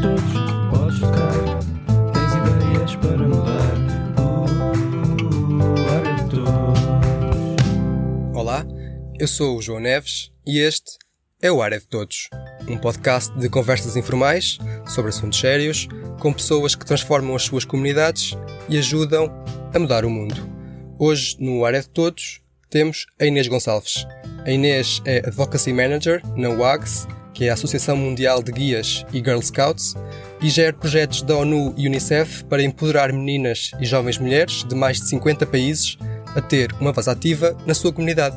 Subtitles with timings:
[0.00, 0.22] todos,
[0.70, 1.32] podes tocar.
[2.12, 3.76] Tens ideias para mudar.
[4.18, 4.36] Uh,
[6.16, 6.80] de todos.
[8.34, 8.64] Olá,
[9.18, 10.98] eu sou o João Neves e este
[11.40, 12.28] é o Área de Todos,
[12.68, 15.88] um podcast de conversas informais sobre assuntos sérios
[16.18, 18.36] com pessoas que transformam as suas comunidades
[18.68, 19.32] e ajudam
[19.72, 20.34] a mudar o mundo.
[20.98, 22.40] Hoje, no Área de Todos,
[22.70, 24.06] temos a Inês Gonçalves.
[24.44, 27.06] A Inês é Advocacy Manager na WAGS,
[27.38, 29.94] que é a Associação Mundial de Guias e Girl Scouts,
[30.42, 34.96] e gera projetos da ONU e Unicef para empoderar meninas e jovens mulheres de mais
[34.96, 35.96] de 50 países
[36.34, 38.36] a ter uma voz ativa na sua comunidade.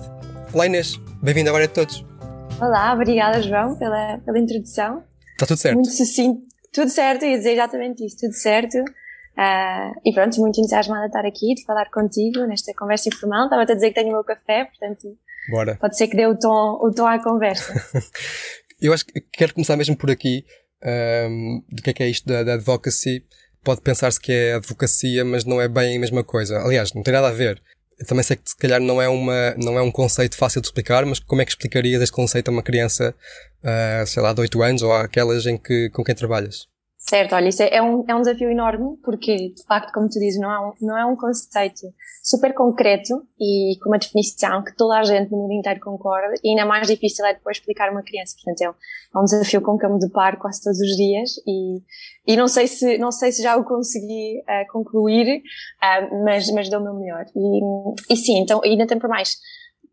[0.53, 2.05] Olá Inês, bem-vinda Área de Todos.
[2.61, 5.03] Olá, obrigada João pela, pela introdução.
[5.31, 5.75] Está tudo certo?
[5.77, 6.43] Muito sucinto.
[6.71, 8.77] Tudo certo, ia dizer exatamente isso, tudo certo.
[8.77, 13.45] Uh, e pronto, muito entusiasmada de estar aqui, de falar contigo nesta conversa informal.
[13.45, 15.17] Estava-te a dizer que tenho o meu café, portanto
[15.49, 15.75] Bora.
[15.81, 17.73] pode ser que dê o tom, o tom à conversa.
[18.81, 20.43] Eu acho que quero começar mesmo por aqui,
[21.29, 23.23] um, do que é que é isto da, da advocacy.
[23.63, 26.59] Pode pensar-se que é advocacia, mas não é bem a mesma coisa.
[26.59, 27.61] Aliás, não tem nada a ver.
[27.99, 30.67] Eu também sei que se calhar não é, uma, não é um conceito fácil de
[30.67, 33.13] explicar, mas como é que explicarias este conceito a uma criança,
[33.63, 36.70] uh, sei lá, de 8 anos ou àquelas em que, com quem trabalhas?
[37.03, 40.39] Certo, olha, isso é um, é um desafio enorme, porque, de facto, como tu dizes,
[40.39, 41.81] não é, um, não é um conceito
[42.23, 46.49] super concreto e com uma definição que toda a gente no mundo inteiro concorda, e
[46.49, 48.35] ainda mais difícil é depois explicar a uma criança.
[48.35, 48.73] Portanto, é um,
[49.15, 51.81] é um desafio com que eu me deparo quase todos os dias, e,
[52.27, 56.69] e não sei se, não sei se já o consegui uh, concluir, uh, mas, mas
[56.69, 57.25] dou o meu melhor.
[57.35, 59.37] E, e sim, então, ainda tem por mais,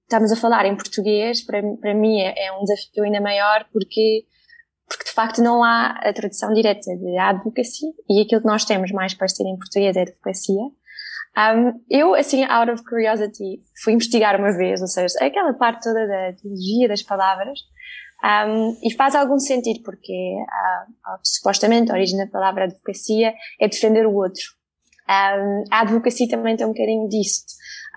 [0.03, 4.27] estamos a falar em português, para, para mim é, é um desafio ainda maior, porque
[4.89, 8.91] porque de facto não há a tradução direta de advocacy e aquilo que nós temos
[8.91, 10.63] mais parecido em português é advocacia.
[11.37, 16.07] Um, eu, assim, out of curiosity, fui investigar uma vez, ou seja, aquela parte toda
[16.07, 17.61] da etimologia das palavras,
[18.25, 20.13] um, e faz algum sentido, porque
[20.49, 24.43] a, a, supostamente a origem da palavra advocacia é defender o outro.
[25.09, 27.45] Um, a advocacia também tem um bocadinho disso.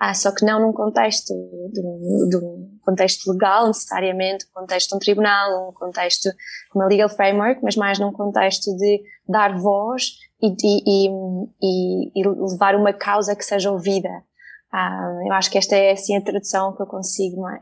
[0.04, 1.32] Ah, só que não num contexto
[1.72, 1.80] de
[2.28, 6.34] de um contexto legal necessariamente, um contexto de um tribunal, um contexto de
[6.74, 11.08] uma legal framework, mas mais num contexto de dar voz e, e,
[11.62, 14.10] e, e levar uma causa que seja ouvida.
[14.72, 17.60] Ah, eu acho que esta é assim a tradução que eu consigo é?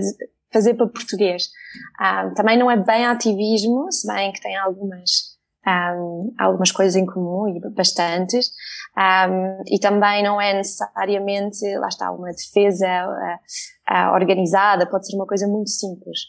[0.50, 1.50] fazer para português.
[1.98, 5.31] Ah, também não é bem ativismo, se bem que tem algumas
[5.66, 8.50] um, algumas coisas em comum e bastantes,
[8.96, 15.16] um, e também não é necessariamente, lá está, uma defesa uh, uh, organizada, pode ser
[15.16, 16.20] uma coisa muito simples.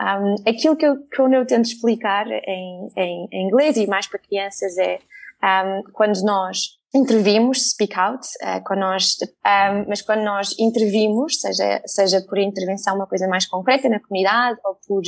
[0.00, 4.18] Um, aquilo que eu, que eu tento explicar em, em, em, inglês e mais para
[4.18, 4.98] crianças é
[5.92, 12.20] quando nós intervimos, speak out, uh, quando nós, um, mas quando nós intervimos, seja, seja
[12.22, 15.02] por intervenção uma coisa mais concreta na comunidade ou por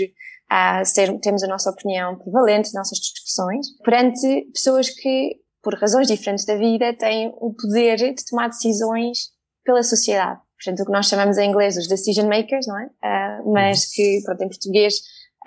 [0.53, 6.45] uh, ser, temos a nossa opinião prevalente, nossas discussões, perante pessoas que, por razões diferentes
[6.45, 9.31] da vida, têm o poder de tomar decisões
[9.65, 10.41] pela sociedade.
[10.63, 12.87] Portanto, o que nós chamamos em inglês os decision makers, não é?
[12.87, 14.97] Uh, mas que, pronto, em português,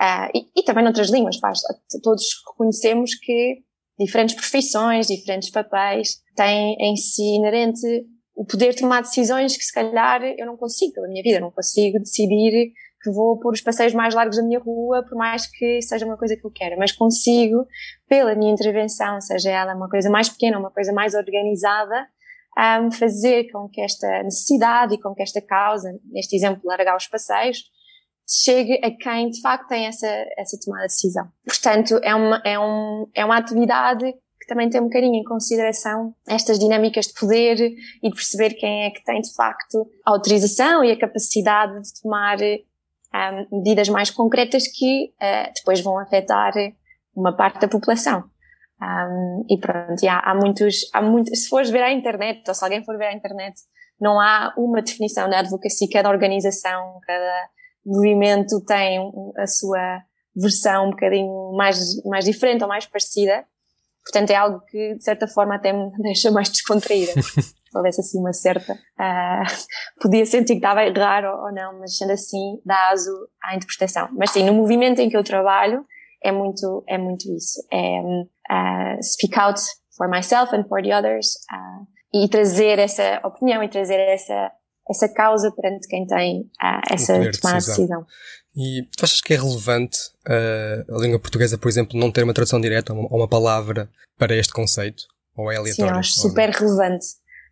[0.00, 1.38] uh, e, e, também noutras línguas,
[2.02, 3.62] todos reconhecemos que
[3.98, 9.72] diferentes profissões, diferentes papéis, têm em si inerente o poder de tomar decisões que se
[9.72, 12.72] calhar eu não consigo pela minha vida, eu não consigo decidir
[13.06, 16.16] que vou pôr os passeios mais largos da minha rua, por mais que seja uma
[16.16, 17.64] coisa que eu quero, mas consigo,
[18.08, 22.08] pela minha intervenção, seja ela uma coisa mais pequena, uma coisa mais organizada,
[22.58, 27.06] um, fazer com que esta necessidade e com que esta causa, neste exemplo, largar os
[27.06, 27.58] passeios,
[28.28, 31.28] chegue a quem de facto tem essa, essa tomada de decisão.
[31.44, 36.12] Portanto, é uma, é, um, é uma atividade que também tem um bocadinho em consideração
[36.26, 40.82] estas dinâmicas de poder e de perceber quem é que tem de facto a autorização
[40.82, 42.38] e a capacidade de tomar
[43.14, 46.52] um, medidas mais concretas que uh, depois vão afetar
[47.14, 48.24] uma parte da população.
[48.80, 52.62] Um, e pronto, há, há, muitos, há muitos, se fores ver à internet, ou se
[52.62, 53.54] alguém for ver à internet,
[54.00, 57.48] não há uma definição da advocacia, cada organização, cada
[57.84, 60.02] movimento tem a sua
[60.34, 63.44] versão um bocadinho mais, mais diferente ou mais parecida.
[64.04, 67.12] Portanto, é algo que, de certa forma, até me deixa mais descontraída.
[67.76, 68.72] houvesse assim uma certa.
[68.72, 69.66] Uh,
[70.00, 73.10] podia sentir que estava a errar ou, ou, não, mas sendo assim, dá aso
[73.42, 74.08] à interpretação.
[74.12, 75.84] Mas sim, no movimento em que eu trabalho,
[76.22, 77.62] é muito, é muito isso.
[77.72, 79.60] É uh, speak out
[79.96, 81.34] for myself and for the others.
[81.52, 84.50] Uh, e trazer essa opinião e trazer essa,
[84.88, 86.50] essa causa perante quem tem
[86.90, 88.06] essa tomada de decisão.
[88.56, 92.32] E tu achas que é relevante uh, a língua portuguesa, por exemplo, não ter uma
[92.32, 95.04] tradução direta ou uma, uma, palavra para este conceito?
[95.36, 95.74] Ou é aleatório?
[95.74, 97.06] Sim, eu acho super relevante.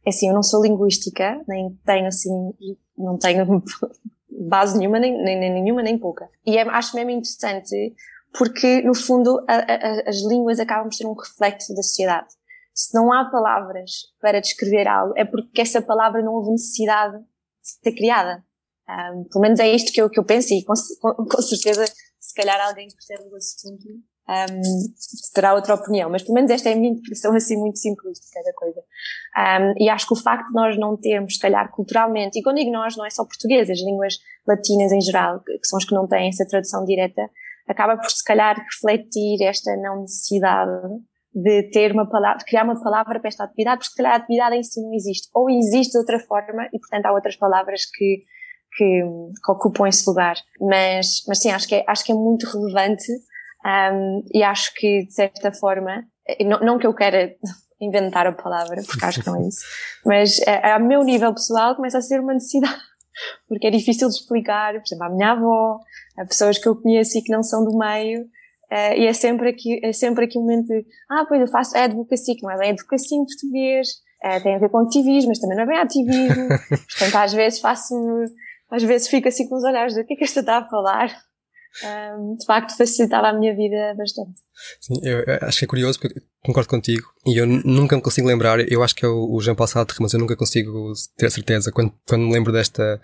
[0.06, 2.52] É assim, eu não sou linguística, nem tenho assim,
[2.96, 3.62] não tenho
[4.48, 6.28] base nenhuma, nem, nem, nenhuma, nem pouca.
[6.46, 7.94] E é, acho mesmo interessante
[8.36, 12.28] porque, no fundo, a, a, as línguas acabam por ser um reflexo da sociedade.
[12.74, 13.90] Se não há palavras
[14.20, 18.44] para descrever algo, é porque essa palavra não houve necessidade de ser criada.
[18.88, 21.84] Um, pelo menos é isto que eu, que eu penso e com, com, com certeza,
[22.18, 23.86] se calhar alguém que percebe o assunto
[24.28, 24.62] um,
[25.34, 28.52] terá outra opinião, mas pelo menos esta é a minha interpretação assim muito simplista da
[28.54, 28.80] coisa.
[29.36, 32.56] Um, e acho que o facto de nós não termos, se calhar, culturalmente, e quando
[32.56, 35.94] digo nós, não é só português, as línguas latinas em geral, que são as que
[35.94, 37.22] não têm essa tradução direta,
[37.68, 40.70] acaba por, se calhar, refletir esta não necessidade
[41.34, 44.16] de ter uma palavra, de criar uma palavra para esta atividade, porque se calhar a
[44.16, 47.84] atividade em si não existe, ou existe de outra forma, e portanto há outras palavras
[47.86, 48.22] que,
[48.76, 49.02] que,
[49.44, 50.36] que ocupam esse lugar.
[50.60, 53.04] Mas, mas sim, acho que é, acho que é muito relevante
[53.64, 56.04] um, e acho que, de certa forma,
[56.44, 57.34] não, não, que eu queira
[57.80, 59.64] inventar a palavra, porque acho que não é isso,
[60.04, 62.76] mas a, eh, a meu nível pessoal começa a ser uma necessidade,
[63.48, 65.80] porque é difícil de explicar, por exemplo, à minha avó,
[66.18, 69.48] a pessoas que eu conheço e que não são do meio, uh, e é sempre
[69.48, 72.50] aqui, é sempre aqui um momento de, ah, pois eu faço é advocacia, que não
[72.50, 73.88] é bem advocacia em português,
[74.24, 77.60] uh, tem a ver com ativismo, mas também não é bem ativismo, portanto às vezes
[77.60, 77.94] faço,
[78.70, 81.10] às vezes fico assim com os olhares, o que é que esta está a falar?
[81.82, 84.40] Um, de facto facilitava a minha vida bastante.
[84.80, 88.60] Sim, eu acho que é curioso porque concordo contigo e eu nunca me consigo lembrar,
[88.70, 91.92] eu acho que é o, Jean Paul Sartre, mas eu nunca consigo ter certeza quando,
[92.06, 93.00] quando me lembro desta,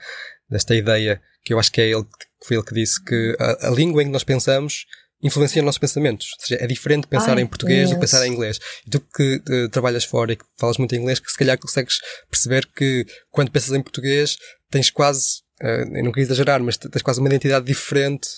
[0.48, 3.68] desta ideia, que eu acho que é ele, que foi ele que disse que a,
[3.68, 4.86] a língua em que nós pensamos
[5.22, 6.28] influencia os nossos pensamentos.
[6.38, 7.90] Ou seja, é diferente pensar Ai, em português yes.
[7.90, 8.58] do que pensar em inglês.
[8.86, 11.98] E tu que uh, trabalhas fora e que falas muito inglês, que se calhar consegues
[12.30, 14.38] perceber que quando pensas em português
[14.70, 18.28] tens quase, uh, eu não queria exagerar, mas tens quase uma identidade diferente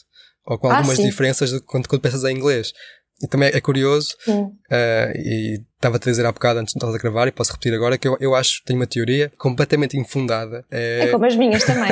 [0.47, 2.73] ou com algumas ah, diferenças de quando, quando pensas em inglês.
[3.23, 6.99] E também é curioso, uh, e estava a dizer há bocado antes de estar a
[6.99, 10.65] gravar, e posso repetir agora, que eu, eu acho que tenho uma teoria completamente infundada.
[10.69, 11.89] É, é como as minhas também.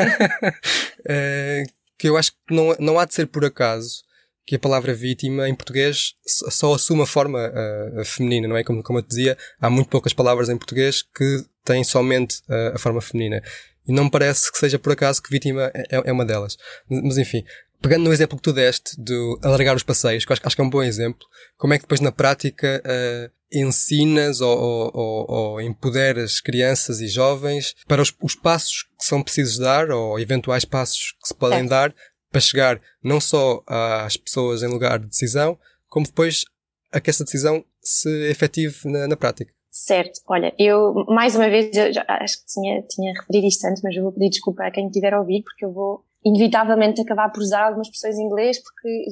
[1.06, 1.62] é,
[1.96, 4.02] que eu acho que não, não há de ser por acaso
[4.44, 8.64] que a palavra vítima em português só assume a forma uh, feminina, não é?
[8.64, 12.74] Como, como eu te dizia, há muito poucas palavras em português que têm somente uh,
[12.74, 13.40] a forma feminina.
[13.86, 16.56] E não me parece que seja por acaso que vítima é, é uma delas.
[16.88, 17.44] Mas enfim,
[17.80, 20.64] pegando no exemplo que tu deste de alargar os passeios, que acho, acho que é
[20.64, 25.60] um bom exemplo, como é que depois na prática uh, ensinas ou, ou, ou, ou,
[25.60, 31.16] empoderas crianças e jovens para os, os, passos que são precisos dar ou eventuais passos
[31.20, 31.68] que se podem é.
[31.68, 31.94] dar
[32.30, 36.44] para chegar não só às pessoas em lugar de decisão, como depois
[36.92, 39.52] a que essa decisão se efetive na, na prática.
[39.70, 43.82] Certo, olha, eu mais uma vez, eu já, acho que tinha, tinha referido isto antes,
[43.82, 47.30] mas eu vou pedir desculpa a quem estiver a ouvir, porque eu vou inevitavelmente acabar
[47.30, 49.04] por usar algumas expressões em inglês porque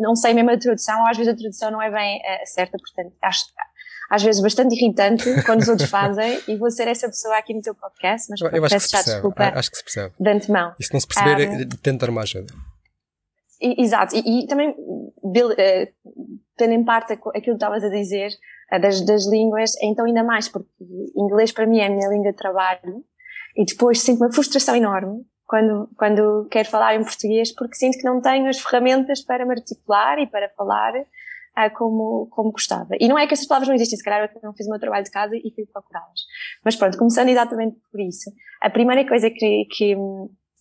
[0.00, 2.76] não sei mesmo a tradução, ou às vezes a tradução não é bem uh, certa,
[2.78, 3.44] portanto acho
[4.10, 7.60] às vezes bastante irritante quando os outros fazem e vou ser essa pessoa aqui no
[7.60, 10.14] teu podcast, mas eu peço já desculpa acho que se percebe.
[10.18, 10.74] de antemão.
[10.78, 12.52] E se não se perceber, um, tenta dar uma ajuda.
[13.60, 15.54] Exato, e, e também uh,
[16.56, 18.30] tendo em parte aquilo que estavas a dizer
[18.72, 20.68] uh, das, das línguas, então ainda mais, porque
[21.16, 23.04] inglês para mim é a minha língua de trabalho
[23.56, 28.04] e depois sinto uma frustração enorme quando, quando quero falar em português, porque sinto que
[28.04, 30.92] não tenho as ferramentas para me articular e para falar
[31.56, 32.90] ah, como, como gostava.
[33.00, 34.78] E não é que essas palavras não existem, se calhar eu não fiz o meu
[34.78, 36.20] trabalho de casa e fui procurá-las.
[36.62, 38.30] Mas pronto, começando exatamente por isso.
[38.60, 39.96] A primeira coisa que, que,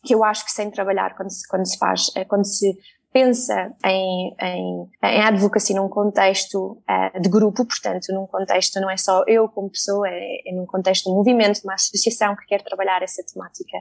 [0.06, 2.74] que eu acho que sem trabalhar quando se, quando se faz, é quando se
[3.18, 8.96] pensa em, em, em advocacy num contexto uh, de grupo, portanto, num contexto não é
[8.96, 12.46] só eu como pessoa, é, é num contexto de um movimento, de uma associação que
[12.46, 13.80] quer trabalhar essa temática.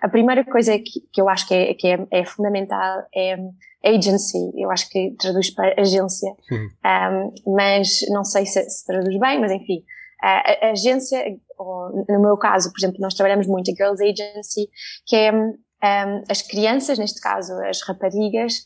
[0.00, 3.36] A primeira coisa que, que eu acho que, é, que é, é, fundamental é
[3.84, 7.32] agency, eu acho que traduz para agência, uhum.
[7.46, 9.84] um, mas não sei se, se, traduz bem, mas enfim,
[10.22, 11.22] a, a agência,
[11.58, 14.70] ou, no meu caso, por exemplo, nós trabalhamos muito a Girls Agency,
[15.06, 18.64] que é um, as crianças, neste caso as raparigas,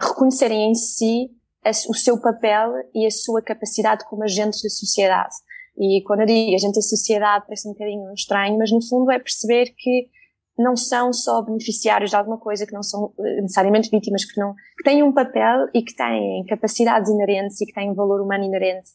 [0.00, 1.30] reconhecerem em si
[1.64, 5.34] a, o seu papel e a sua capacidade como agentes da sociedade.
[5.78, 9.18] E quando eu digo agente da sociedade parece um bocadinho estranho, mas no fundo é
[9.18, 10.08] perceber que
[10.58, 14.54] não são só beneficiários de alguma coisa, que não são eh, necessariamente vítimas, que, não,
[14.76, 18.44] que têm um papel e que têm capacidades inerentes e que têm um valor humano
[18.44, 18.90] inerente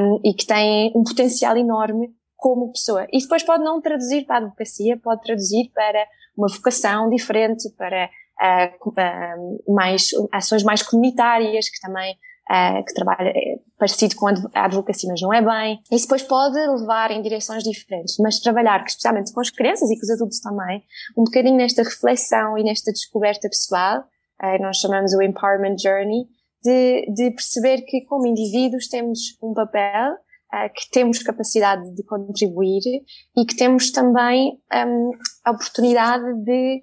[0.00, 3.06] um, e que têm um potencial enorme como pessoa.
[3.12, 6.06] Isso depois pode não traduzir para a advocacia, pode traduzir para
[6.36, 12.16] uma vocação diferente, para uh, mais, ações mais comunitárias, que também
[12.50, 15.80] uh, que trabalha é parecido com a advocacia, mas não é bem.
[15.92, 20.02] Isso depois pode levar em direções diferentes, mas trabalhar, especialmente com as crianças e com
[20.02, 20.82] os adultos também,
[21.16, 24.00] um bocadinho nesta reflexão e nesta descoberta pessoal,
[24.42, 26.26] uh, nós chamamos o Empowerment Journey,
[26.62, 32.82] de, de perceber que como indivíduos temos um papel, uh, que temos capacidade de contribuir
[33.36, 35.10] e que temos também um,
[35.44, 36.82] a oportunidade de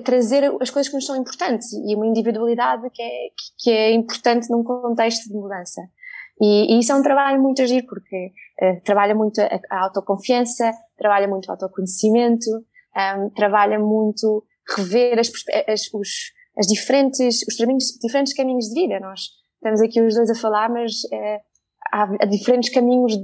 [0.00, 4.50] trazer as coisas que nos são importantes e uma individualidade que é, que é importante
[4.50, 5.82] num contexto de mudança.
[6.40, 10.72] E, e isso é um trabalho muito agir porque uh, trabalha muito a, a, autoconfiança,
[10.96, 14.44] trabalha muito o autoconhecimento, um, ehm, trabalha muito
[14.76, 15.30] rever as,
[15.68, 16.08] as, os,
[16.58, 18.98] as diferentes, os caminhos, diferentes caminhos de vida.
[18.98, 19.20] Nós
[19.56, 21.40] estamos aqui os dois a falar, mas uh,
[21.92, 23.14] há, há diferentes caminhos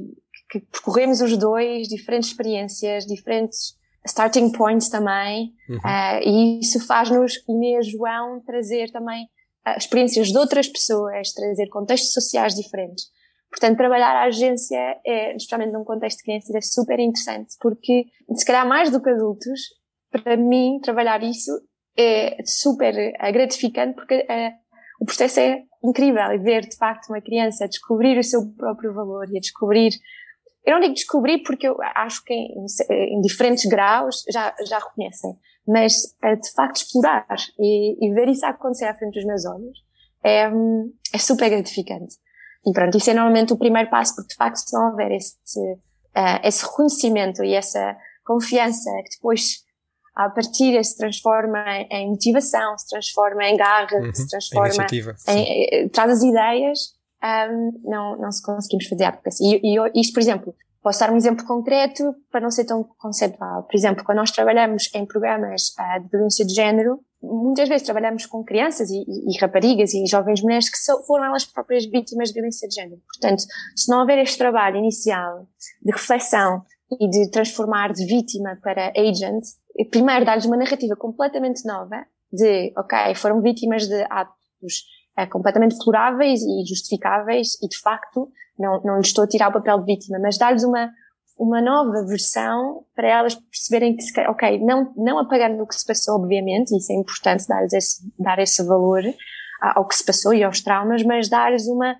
[0.50, 3.74] que percorremos os dois, diferentes experiências, diferentes
[4.06, 5.76] starting points também, uhum.
[5.76, 9.24] uh, e isso faz-nos, Inês João, trazer também
[9.66, 13.04] uh, experiências de outras pessoas, trazer contextos sociais diferentes.
[13.50, 18.44] Portanto, trabalhar a agência, é, especialmente num contexto de crianças, é super interessante, porque, se
[18.44, 19.60] calhar mais do que adultos,
[20.10, 21.50] para mim, trabalhar isso
[21.98, 24.24] é super eh, gratificante, porque
[25.00, 29.28] o processo é incrível, e ver, de facto, uma criança descobrir o seu próprio valor
[29.30, 29.90] e a descobrir
[30.64, 35.36] eu não digo descobrir porque eu acho que em, em diferentes graus já, já reconhecem,
[35.66, 37.26] mas é de facto explorar
[37.58, 39.78] e, e, ver isso acontecer à frente dos meus olhos
[40.24, 40.50] é,
[41.14, 42.16] é super gratificante.
[42.66, 45.34] E pronto, isso é normalmente o primeiro passo, porque de facto se não houver esse,
[45.58, 49.64] uh, esse reconhecimento e essa confiança que depois
[50.14, 54.86] a partir se transforma em motivação, se transforma em garra, uhum, se transforma
[55.28, 56.78] em, em, traz as ideias,
[57.22, 59.46] um, não, não se conseguimos fazer a aplicação.
[59.46, 63.64] E, e isto, por exemplo, posso dar um exemplo concreto para não ser tão conceptual.
[63.64, 68.24] Por exemplo, quando nós trabalhamos em programas uh, de violência de género, muitas vezes trabalhamos
[68.26, 72.28] com crianças e, e, e raparigas e jovens mulheres que so, foram elas próprias vítimas
[72.28, 73.00] de violência de género.
[73.06, 73.42] Portanto,
[73.76, 75.46] se não houver este trabalho inicial
[75.82, 76.62] de reflexão
[76.98, 79.44] e de transformar de vítima para agent,
[79.90, 84.84] primeiro dar-lhes uma narrativa completamente nova de, ok, foram vítimas de atos
[85.20, 89.52] é, completamente deploráveis e justificáveis e de facto não, não lhes estou a tirar o
[89.52, 90.90] papel de vítima, mas dar-lhes uma,
[91.38, 96.16] uma nova versão para elas perceberem que, ok, não, não apagando o que se passou,
[96.16, 99.02] obviamente, isso é importante dar-lhes esse, dar esse valor
[99.60, 101.96] ao que se passou e aos traumas, mas dar-lhes uma,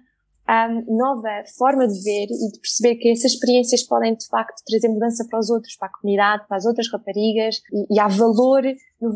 [0.50, 4.88] um, nova forma de ver e de perceber que essas experiências podem de facto trazer
[4.88, 8.62] mudança para os outros, para a comunidade, para as outras raparigas e, e há valor
[9.00, 9.14] no,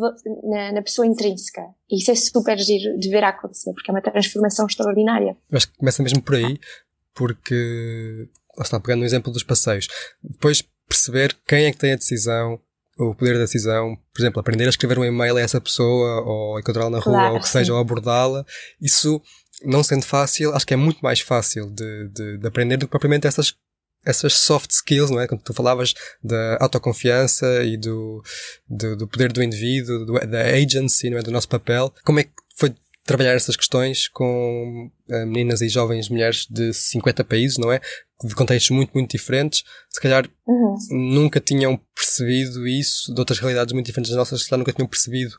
[0.48, 1.62] na, na, pessoa intrínseca.
[1.90, 5.36] E isso é super giro de ver acontecer, porque é uma transformação extraordinária.
[5.50, 6.58] Eu acho que começa mesmo por aí,
[7.14, 9.88] porque, lá está, pegando no exemplo dos passeios,
[10.22, 12.60] depois perceber quem é que tem a decisão,
[12.96, 16.60] o poder da decisão, por exemplo, aprender a escrever um e-mail a essa pessoa, ou
[16.60, 17.58] encontrá-la na rua, claro, ou que sim.
[17.58, 18.44] seja, ou abordá-la,
[18.80, 19.20] isso
[19.64, 22.90] não sendo fácil, acho que é muito mais fácil de, de, de, aprender do que
[22.90, 23.54] propriamente essas,
[24.04, 25.26] essas soft skills, não é?
[25.26, 28.22] Quando tu falavas da autoconfiança e do,
[28.68, 31.22] do, do poder do indivíduo, do, da agency, não é?
[31.22, 31.92] Do nosso papel.
[32.04, 37.22] Como é que foi trabalhar essas questões com uh, meninas e jovens mulheres de 50
[37.24, 37.80] países, não é?
[38.22, 39.62] De contextos muito, muito diferentes.
[39.90, 40.76] Se calhar uhum.
[40.90, 44.88] nunca tinham percebido isso, de outras realidades muito diferentes das nossas, se calhar nunca tinham
[44.88, 45.36] percebido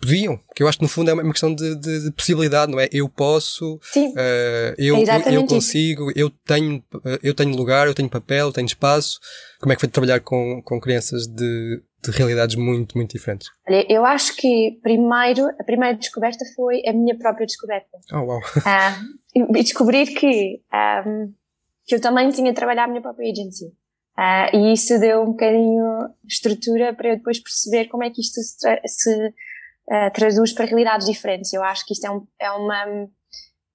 [0.00, 2.80] podiam, que eu acho que no fundo é uma questão de, de, de possibilidade, não
[2.80, 2.88] é?
[2.92, 8.08] Eu posso, uh, eu, é eu consigo, eu tenho, eh, eu tenho lugar, eu tenho
[8.08, 9.18] papel, eu tenho espaço.
[9.60, 13.48] Como é que foi trabalhar com, com crianças de, de realidades muito, muito diferentes?
[13.68, 17.98] Olha, eu acho que primeiro, a primeira descoberta foi a minha própria descoberta.
[18.12, 18.38] Oh, wow.
[18.38, 20.60] Uh, e descobrir que,
[21.06, 21.32] um,
[21.86, 23.66] que eu também tinha de trabalhar a minha própria agency.
[24.18, 28.40] Uh, e isso deu um bocadinho estrutura para eu depois perceber como é que isto
[28.40, 29.32] se, se
[29.88, 31.52] uh, traduz para realidades diferentes.
[31.52, 33.08] Eu acho que isto é, um, é uma,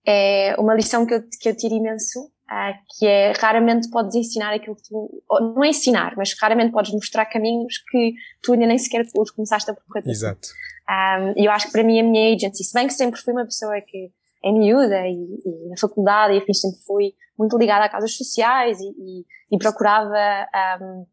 [0.05, 4.53] é uma lição que eu, que eu tiro imenso, uh, que é raramente podes ensinar
[4.53, 8.67] aquilo que tu, ou não é ensinar, mas raramente podes mostrar caminhos que tu ainda
[8.67, 10.03] nem sequer os começaste a percorrer.
[10.07, 10.49] Exato.
[10.89, 13.33] Um, e eu acho que para mim a minha agency, se bem que sempre fui
[13.33, 14.11] uma pessoa que
[14.43, 18.77] é miúda e, e na faculdade e afim sempre fui muito ligada a causas sociais
[18.81, 20.13] e, e, e procurava
[20.81, 21.05] um,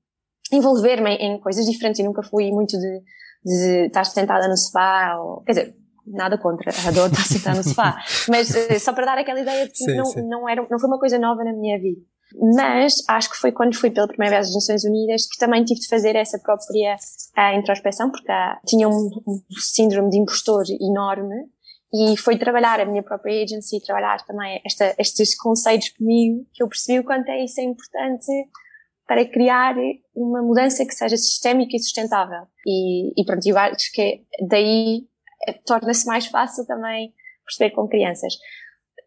[0.52, 3.02] envolver-me em, em coisas diferentes e nunca fui muito de
[3.44, 7.96] de estar sentada no sofá, ou, quer dizer, nada contra, adoro estar sentada no sofá,
[8.28, 10.22] mas eh, só para dar aquela ideia de que sim, não, sim.
[10.28, 12.00] não, era, não foi uma coisa nova na minha vida.
[12.56, 15.80] Mas acho que foi quando fui pela primeira vez às Nações Unidas que também tive
[15.80, 21.34] de fazer essa própria uh, introspeção, porque uh, tinha um, um, síndrome de impostor enorme
[21.92, 26.68] e foi trabalhar a minha própria agency, trabalhar também esta, estes conceitos comigo, que eu
[26.68, 28.30] percebi o quanto é isso é importante
[29.10, 29.74] para criar
[30.14, 32.42] uma mudança que seja sistémica e sustentável.
[32.64, 35.00] E, e pronto, eu acho que daí
[35.48, 37.12] eh, torna-se mais fácil também
[37.44, 38.34] perceber com crianças.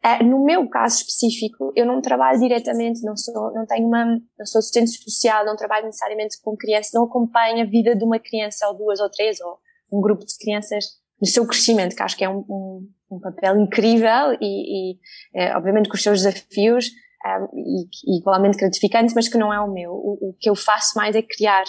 [0.03, 4.03] Eh, no meu caso específico, eu não trabalho diretamente, não sou, não tenho uma,
[4.37, 8.19] não sou assistente social, não trabalho necessariamente com crianças, não acompanho a vida de uma
[8.19, 9.57] criança ou duas ou três ou
[9.89, 10.83] um grupo de crianças
[11.21, 14.99] no seu crescimento, que acho que é um, um, um papel incrível e, e
[15.33, 16.91] é, obviamente com os seus desafios,
[17.25, 19.91] um, e, igualmente gratificante, mas que não é o meu.
[19.91, 21.63] O, o, que eu faço mais é criar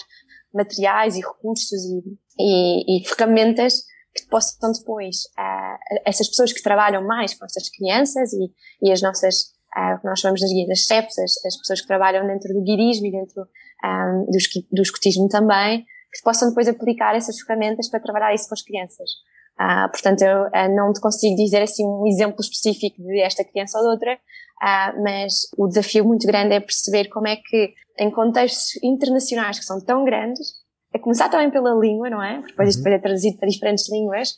[0.52, 2.02] materiais e recursos e,
[2.38, 3.82] e, e ferramentas
[4.14, 9.02] que possam depois, uh, essas pessoas que trabalham mais com essas crianças e, e as
[9.02, 12.62] nossas, uh, nós chamamos das guias, as chefs, as, as, pessoas que trabalham dentro do
[12.62, 13.42] guirismo e dentro
[13.84, 14.38] um, do,
[14.70, 19.10] do escotismo também, que possam depois aplicar essas ferramentas para trabalhar isso com as crianças.
[19.60, 23.78] Uh, portanto, eu uh, não te consigo dizer assim um exemplo específico de esta criança
[23.78, 28.10] ou de outra, uh, mas o desafio muito grande é perceber como é que, em
[28.10, 32.40] contextos internacionais que são tão grandes, é começar também pela língua, não é?
[32.42, 32.84] Depois isto uhum.
[32.84, 34.34] ser traduzido para diferentes línguas.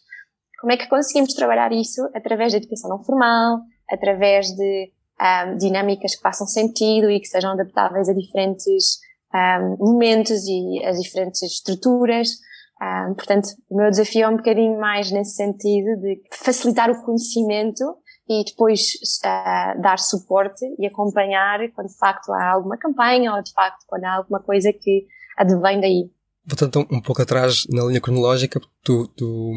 [0.61, 6.15] Como é que conseguimos trabalhar isso através da educação não formal, através de um, dinâmicas
[6.15, 8.99] que façam sentido e que sejam adaptáveis a diferentes
[9.35, 12.39] um, momentos e a diferentes estruturas.
[12.81, 17.85] Um, portanto, o meu desafio é um bocadinho mais nesse sentido de facilitar o conhecimento
[18.29, 18.81] e depois
[19.25, 24.05] uh, dar suporte e acompanhar quando de facto há alguma campanha ou de facto quando
[24.05, 25.07] há alguma coisa que
[25.39, 26.11] advém daí.
[26.45, 29.53] Voltando um pouco atrás na linha cronológica, tu, tu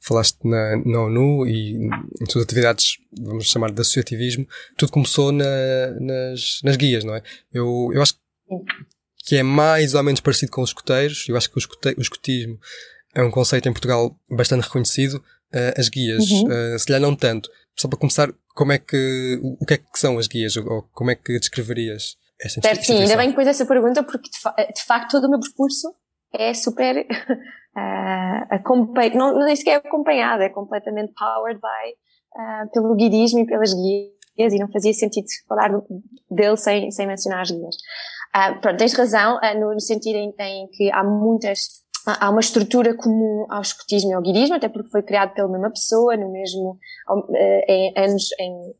[0.00, 1.88] falaste na, na ONU e
[2.20, 7.22] em suas atividades, vamos chamar de associativismo, tudo começou na, nas, nas guias, não é?
[7.52, 8.20] Eu, eu acho que
[9.36, 11.26] é mais ou menos parecido com os escuteiros.
[11.28, 12.58] Eu acho que o, escute, o escutismo
[13.14, 15.22] é um conceito em Portugal bastante reconhecido.
[15.52, 16.74] Uh, as guias, uhum.
[16.74, 17.50] uh, se calhar não tanto.
[17.76, 20.56] Só para começar, como é que, o, que é que são as guias?
[20.56, 24.30] Ou, como é que descreverias esta certo, Sim, ainda bem que pôs essa pergunta porque
[24.30, 25.94] de, fa de, facto todo o meu percurso
[26.32, 27.06] é super
[27.76, 33.46] uh, acompanhado, não, nem sequer é acompanhado, é completamente powered by, uh, pelo guidismo e
[33.46, 35.70] pelas guias e não fazia sentido falar
[36.30, 37.76] dele sem, sem mencionar as guias.
[38.34, 42.40] Uh, pronto, tens razão uh, no, no, sentido em, em, que há muitas, há uma
[42.40, 46.30] estrutura comum ao escotismo e ao guirismo, até porque foi criado pela mesma pessoa, no
[46.30, 47.34] mesmo, uh,
[47.68, 48.72] em anos, em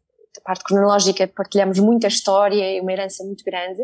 [0.45, 3.83] parte cronológica, partilhamos muita história e uma herança muito grande.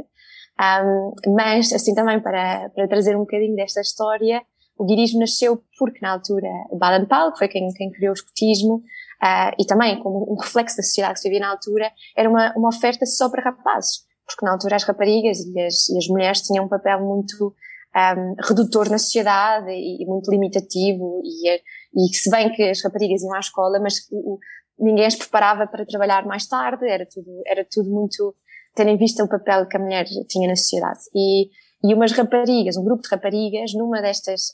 [0.58, 4.42] Um, mas, assim também, para, para trazer um bocadinho desta história,
[4.78, 9.52] o guirismo nasceu porque, na altura, Baden-Powell, que foi quem, quem criou o escotismo, uh,
[9.58, 12.68] e também como um reflexo da sociedade que se vivia na altura, era uma, uma
[12.68, 16.64] oferta só para rapazes porque na altura as raparigas e as, e as mulheres tinham
[16.64, 17.54] um papel muito
[17.96, 21.56] um, redutor na sociedade e, e muito limitativo e,
[21.94, 24.38] e se bem que as raparigas iam à escola, mas o,
[24.78, 28.34] ninguém as preparava para trabalhar mais tarde, era tudo, era tudo muito,
[28.74, 31.00] tendo em vista o papel que a mulher tinha na sociedade.
[31.14, 31.48] E,
[31.84, 34.52] e umas raparigas, um grupo de raparigas, numa destas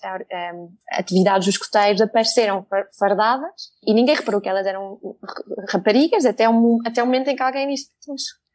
[0.55, 2.67] um, atividades dos coteiros, apareceram
[2.99, 3.51] fardadas
[3.87, 5.01] e ninguém reparou que elas eram
[5.69, 7.91] raparigas até um, até o momento em que alguém disse,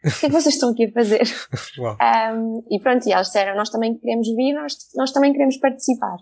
[0.04, 1.24] o que é que vocês estão aqui a fazer?
[2.34, 6.16] um, e pronto, e elas disseram, nós também queremos vir, nós, nós também queremos participar.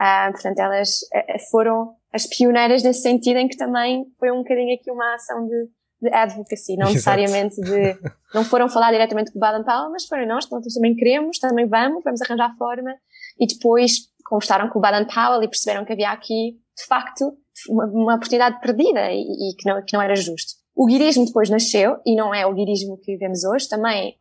[0.00, 4.74] Uh, portanto, elas uh, foram as pioneiras nesse sentido em que também foi um bocadinho
[4.74, 5.68] aqui uma ação de,
[6.02, 7.98] de advocacy, não necessariamente de,
[8.34, 11.66] não foram falar diretamente com o Baden Powell, mas foram nós, nós também queremos, também
[11.66, 12.94] vamos, vamos arranjar forma,
[13.40, 17.36] e depois conversaram com o Baden Powell e perceberam que havia aqui, de facto,
[17.68, 20.63] uma, uma oportunidade perdida e, e que, não, que não era justo.
[20.74, 24.16] O guirismo depois nasceu, e não é o guirismo que vivemos hoje, também,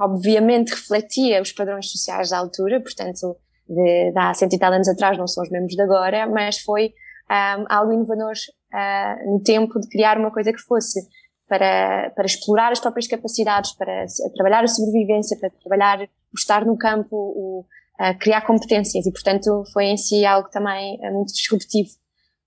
[0.00, 3.36] obviamente, refletia os padrões sociais da altura, portanto,
[3.68, 6.58] de, de há cento e tal anos atrás não são os mesmos de agora, mas
[6.60, 6.94] foi
[7.30, 8.34] um, algo inovador
[8.72, 11.00] uh, no tempo de criar uma coisa que fosse
[11.48, 16.76] para, para explorar as próprias capacidades, para trabalhar a sobrevivência, para trabalhar o estar no
[16.76, 17.66] campo, o
[18.18, 21.90] criar competências e, portanto, foi em si algo também uh, muito disruptivo.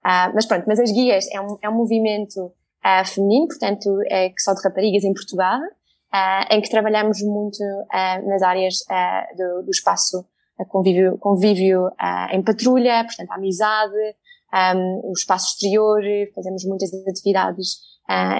[0.05, 2.51] Uh, mas pronto, mas as guias é um, é um movimento
[2.87, 7.61] uh, feminino, portanto, é que só de raparigas em Portugal, uh, em que trabalhamos muito
[7.61, 8.75] uh, nas áreas
[9.35, 10.25] do, do, espaço
[10.69, 11.89] convívio, convívio
[12.31, 13.93] em patrulha, portanto, a amizade,
[14.75, 16.01] um, o espaço exterior,
[16.33, 17.85] fazemos muitas atividades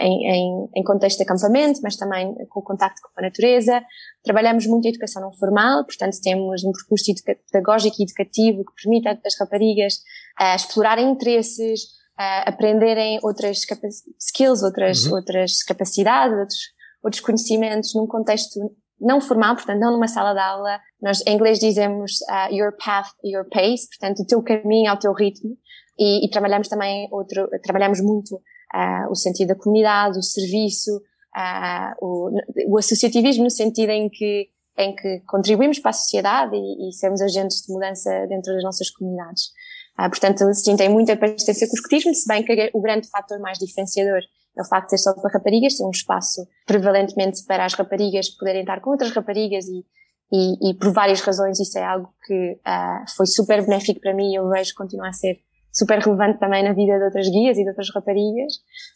[0.01, 3.83] em, em, em, contexto de acampamento, mas também com o contacto com a natureza.
[4.23, 7.12] Trabalhamos muito a educação não formal, portanto temos um percurso
[7.51, 9.99] pedagógico e educativo que permite às raparigas
[10.55, 13.62] explorarem interesses, uh, aprenderem outras
[14.19, 15.15] skills, outras, uhum.
[15.15, 16.60] outras capacidades, outros,
[17.03, 18.60] outros conhecimentos num contexto
[18.99, 20.80] não formal, portanto, não numa sala de aula.
[21.01, 25.13] Nós, em inglês, dizemos uh, your path, your pace, portanto, o teu caminho ao teu
[25.13, 25.56] ritmo.
[25.99, 31.93] E, e trabalhamos também outro, trabalhamos muito uh, o sentido da comunidade, o serviço, uh,
[32.01, 32.32] o,
[32.67, 34.49] o associativismo no sentido em que
[34.80, 38.91] em que contribuímos para a sociedade e, e sermos agentes de mudança dentro das nossas
[38.91, 39.45] comunidades.
[39.97, 43.39] Ah, portanto, sim, tem muita parecência com o escotismo, se bem que o grande fator
[43.39, 44.21] mais diferenciador
[44.57, 48.29] é o facto de ser só para raparigas, ter um espaço prevalentemente para as raparigas
[48.29, 49.86] poderem estar com outras raparigas e,
[50.31, 54.31] e, e por várias razões isso é algo que uh, foi super benéfico para mim
[54.31, 55.39] e eu vejo que continua a ser
[55.71, 58.55] super relevante também na vida de outras guias e de outras raparigas.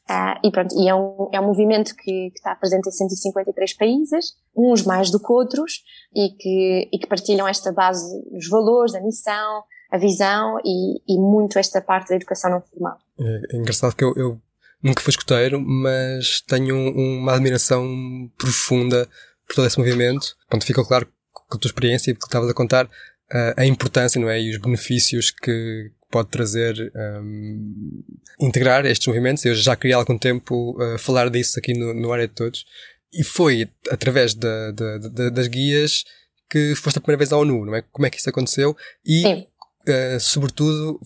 [0.10, 3.78] Uh, e pronto, e é um, é um movimento que, que, está presente em 153
[3.78, 5.84] países, uns mais do que outros,
[6.16, 11.18] e que, e que partilham esta base dos valores, da missão, a visão e, e
[11.18, 12.98] muito esta parte da educação não formal.
[13.20, 14.42] É, é engraçado que eu, eu,
[14.82, 19.08] nunca fui escuteiro, mas tenho uma admiração profunda
[19.48, 20.36] por todo esse movimento.
[20.50, 24.20] Quando ficou claro com a tua experiência e que estavas a contar, uh, a importância,
[24.20, 24.42] não é?
[24.42, 28.04] E os benefícios que, pode trazer um,
[28.40, 29.46] integrar estes movimentos.
[29.46, 32.66] Eu já queria há algum tempo uh, falar disso aqui no, no Área de Todos.
[33.14, 36.04] E foi através da, da, da, das guias
[36.50, 37.82] que foste a primeira vez à ONU, não é?
[37.92, 38.76] Como é que isso aconteceu?
[39.06, 39.48] E,
[39.88, 41.00] uh, sobretudo,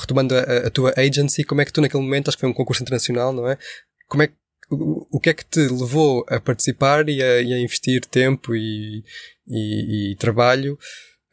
[0.00, 2.54] retomando a, a, tua agency, como é que tu naquele momento, acho que foi um
[2.54, 3.58] concurso internacional, não é?
[4.08, 4.30] Como é
[4.70, 8.54] o, o que é que te levou a participar e a, e a investir tempo
[8.54, 9.04] e,
[9.46, 10.78] e, e trabalho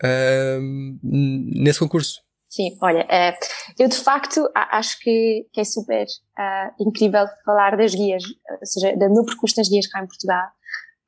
[0.03, 0.61] uh,
[1.03, 2.21] nesse concurso?
[2.49, 3.37] Sim, olha, uh,
[3.79, 8.23] eu de facto acho que, é super uh, incrível falar das guias,
[8.59, 10.49] ou seja, do meu percurso nas guias cá em Portugal,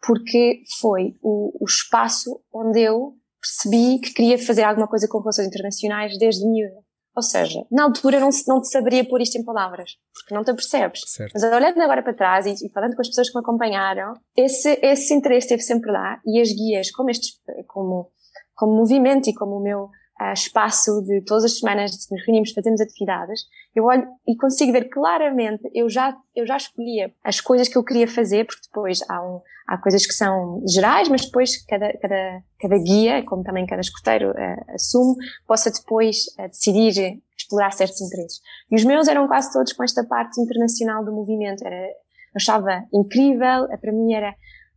[0.02, 5.48] porque foi o, o espaço onde eu percebi que queria fazer alguma coisa com relações
[5.48, 6.82] internacionais desde miúda.
[7.16, 10.50] Ou seja, na altura não, não te saberia pôr isto em palavras, porque não te
[10.50, 11.02] apercebes.
[11.06, 11.32] Certo.
[11.34, 14.80] Mas olhando agora para trás e, e, falando com as pessoas que me acompanharam, esse,
[14.82, 18.10] esse interesse esteve sempre lá e as guias, como, estes, como,
[18.56, 19.90] como movimento e como o meu
[20.34, 23.42] espaço de todas as semanas nos reunimos, fazemos atividades,
[23.76, 27.84] eu olho e consigo ver claramente, eu já, eu já escolhia as coisas que eu
[27.84, 32.44] queria fazer, porque depois há, um, há coisas que são gerais, mas depois cada, cada,
[32.60, 35.16] cada guia, como também cada escoteiro uh, assume,
[35.48, 38.40] possa depois uh, decidir explorar certos interesses.
[38.72, 41.66] E os meus eram quase todos com esta parte internacional do movimento.
[41.66, 41.90] Era,
[42.36, 44.34] achava incrível, para mim era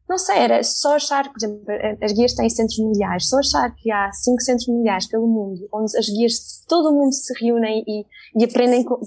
[0.08, 1.64] não sei, era só achar, por exemplo,
[2.00, 5.96] as guias têm centros mundiais, só achar que há cinco centros mundiais pelo mundo, onde
[5.96, 9.00] as guias todo o mundo se reúnem e, e aprendem com,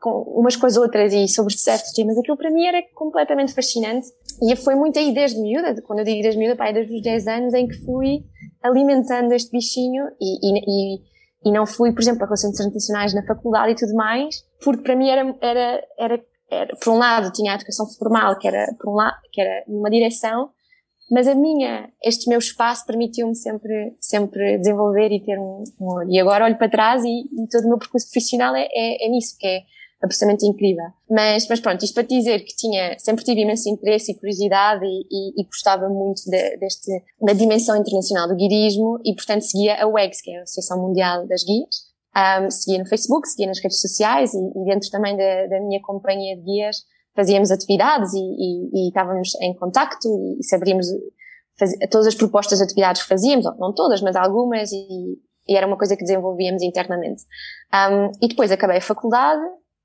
[0.00, 4.06] com, umas com as outras e sobre certos temas, aquilo para mim era completamente fascinante.
[4.42, 7.26] E foi muito aí desde miúda, quando eu digo desde miúda, pai, desde os 10
[7.26, 8.24] anos, em que fui
[8.62, 11.00] alimentando este bichinho e, e, e,
[11.44, 14.96] e não fui, por exemplo, a relações internacionais na faculdade e tudo mais, porque para
[14.96, 18.90] mim era, era, era era, por um lado tinha a educação formal, que era, por
[18.90, 20.50] um lado, que era numa direção,
[21.10, 26.10] mas a minha, este meu espaço permitiu-me sempre, sempre desenvolver e ter um, um.
[26.10, 29.08] E agora olho para trás e, e todo o meu percurso profissional é, é, é
[29.08, 29.62] nisso, que é
[30.02, 30.86] absolutamente incrível.
[31.08, 35.06] Mas, mas pronto, isto para dizer que tinha, sempre tive imenso interesse e curiosidade e,
[35.10, 39.86] e, e gostava muito de, deste, da dimensão internacional do guirismo e, portanto, seguia a
[39.86, 41.85] WEGS, que é a Associação Mundial das Guias,
[42.16, 45.80] um, seguia no Facebook, seguia nas redes sociais e, e dentro também da, da, minha
[45.82, 46.78] companhia de guias
[47.14, 50.86] fazíamos atividades e, e, e estávamos em contacto e, sabíamos
[51.58, 55.76] fazer, todas as propostas de atividades que fazíamos, não todas, mas algumas e, era uma
[55.76, 57.22] coisa que desenvolvíamos internamente.
[57.72, 59.44] Um, e depois acabei a faculdade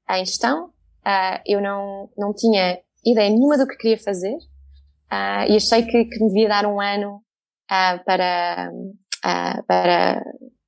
[0.10, 5.56] em gestão, uh, eu não, não tinha ideia nenhuma do que queria fazer uh, e
[5.56, 7.18] achei que, que me devia dar um ano
[7.72, 8.72] uh, para,
[9.68, 10.24] para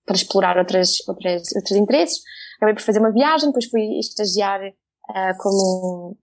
[0.05, 2.21] para explorar outras, outras, outros interesses.
[2.57, 6.17] Acabei por fazer uma viagem, depois fui estagiar uh, como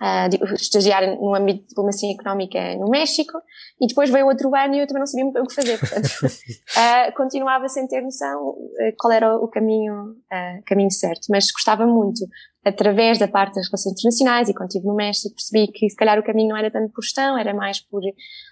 [0.00, 3.38] uh, estagiar no âmbito de diplomacia económica no México
[3.80, 5.78] e depois veio outro ano e eu também não sabia o que fazer.
[5.78, 8.54] Portanto, uh, continuava sem ter noção
[8.98, 10.16] qual era o caminho,
[10.66, 12.26] caminho certo, mas gostava muito
[12.64, 16.18] através da parte das relações internacionais e quando estive no México percebi que se calhar
[16.18, 18.02] o caminho não era tanto por gestão, era mais por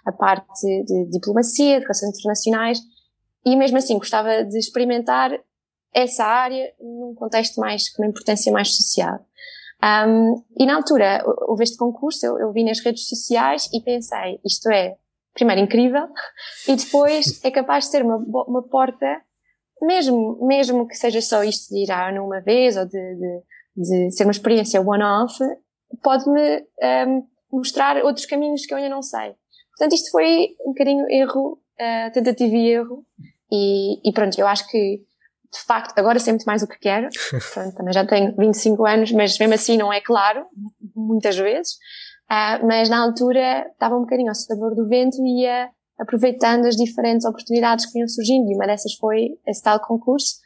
[0.07, 2.79] a parte de diplomacia, de relações internacionais
[3.53, 5.31] e mesmo assim gostava de experimentar
[5.95, 9.21] essa área num contexto mais, com uma importância mais social.
[9.83, 14.41] Um, e na altura, houve este concurso, eu, eu vi nas redes sociais e pensei,
[14.45, 14.97] isto é,
[15.35, 16.09] primeiro incrível,
[16.67, 19.23] e depois é capaz de ser uma, uma porta,
[19.81, 23.43] mesmo, mesmo que seja só isto de ir à numa vez ou de, de,
[23.77, 25.39] de ser uma experiência one-off,
[26.03, 26.67] pode-me
[27.07, 29.35] um, mostrar outros caminhos que eu ainda não sei.
[29.71, 33.07] Portanto, isto foi um bocadinho erro, uh, tentativa e erro,
[33.51, 35.01] e, e pronto, eu acho que
[35.53, 37.09] de facto, agora sei muito mais o que quero.
[37.55, 40.45] Pronto, também já tenho 25 anos, mas mesmo assim não é claro,
[40.95, 41.73] muitas vezes.
[42.31, 46.77] Uh, mas na altura estava um bocadinho ao sabor do vento e ia aproveitando as
[46.77, 48.51] diferentes oportunidades que iam surgindo.
[48.51, 50.37] E uma dessas foi esse tal concurso.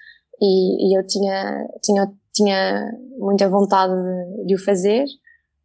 [0.41, 5.05] E, e eu tinha, tinha, tinha muita vontade de, de o fazer.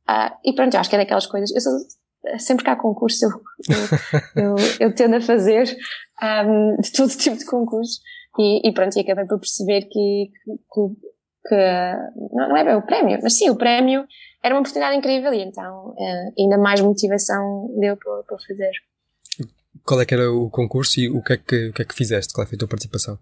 [0.10, 1.52] Uh, e pronto, eu acho que é daquelas coisas.
[1.54, 1.74] Eu sou,
[2.38, 3.32] sempre que há concurso, eu,
[4.36, 5.66] eu, eu, tendo a fazer
[6.46, 8.02] um, de todo tipo de concursos
[8.38, 10.82] e, e, pronto, e acabei por perceber que, que,
[11.48, 11.56] que,
[12.34, 14.06] não é bem o prémio, mas sim, o prémio
[14.44, 18.72] era uma oportunidade incrível e então uh, ainda mais motivação deu para, para fazer.
[19.84, 21.96] Qual é que era o concurso e o que é que, o que, é que
[21.96, 22.34] fizeste?
[22.34, 23.18] Qual é foi a tua participação?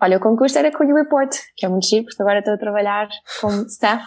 [0.00, 2.58] Olha, o concurso era com o Report, que é muito chique, porque agora estou a
[2.58, 3.08] trabalhar
[3.40, 4.04] como staff.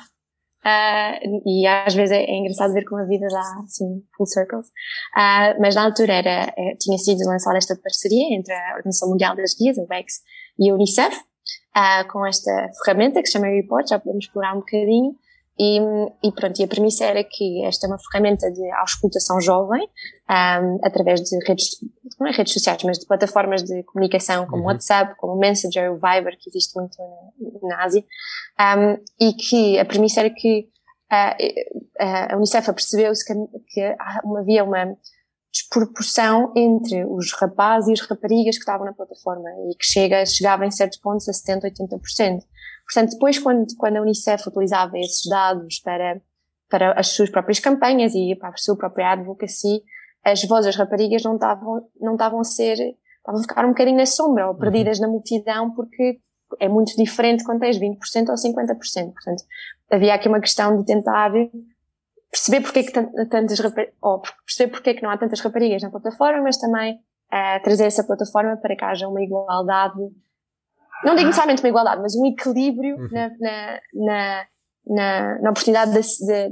[0.68, 4.68] Uh, e às vezes é, é, engraçado ver como a vida dá assim full circles.
[5.16, 9.34] Uh, mas na altura era, é, tinha sido lançada esta parceria entre a Organização Mundial
[9.34, 10.16] das Guias, a WEX,
[10.60, 12.52] e a Unicef, uh, com esta
[12.84, 15.16] ferramenta que se chama Report, já podemos explorar um bocadinho.
[15.60, 15.80] E,
[16.24, 19.82] e, pronto, e a premissa era que esta é uma ferramenta de auscultação jovem,
[20.30, 21.78] um, através de redes,
[22.20, 24.68] não é redes sociais, mas de plataformas de comunicação como uhum.
[24.68, 28.04] WhatsApp, como Messenger, o Viber, que existe muito na, na Ásia,
[28.60, 30.70] um, e que a premissa era que
[31.12, 33.34] uh, a Unicef percebeu-se que,
[33.70, 33.96] que
[34.40, 34.96] havia uma
[35.52, 40.66] desproporção entre os rapazes e as raparigas que estavam na plataforma e que chega, chegava
[40.66, 42.42] em certos pontos a 70, 80%.
[42.88, 46.22] Portanto, depois quando, quando a Unicef utilizava esses dados para,
[46.70, 49.84] para as suas próprias campanhas e para a sua própria advocacy,
[50.24, 52.78] as vozes das raparigas não estavam, não estavam a ser,
[53.18, 55.06] estavam a ficar um bocadinho na sombra ou perdidas uhum.
[55.06, 56.20] na multidão porque
[56.60, 59.14] é muito diferente quando tens 20% ou 50%.
[59.14, 59.44] Portanto,
[59.92, 61.32] havia aqui uma questão de tentar
[62.32, 63.60] perceber porque é que tantas
[64.02, 67.86] ou perceber porque é que não há tantas raparigas na plataforma, mas também uh, trazer
[67.86, 70.00] essa plataforma para que haja uma igualdade
[71.04, 73.10] não digo necessariamente uma igualdade, mas um equilíbrio uhum.
[73.12, 74.46] na, na, na,
[74.88, 76.50] na, na oportunidade de, de,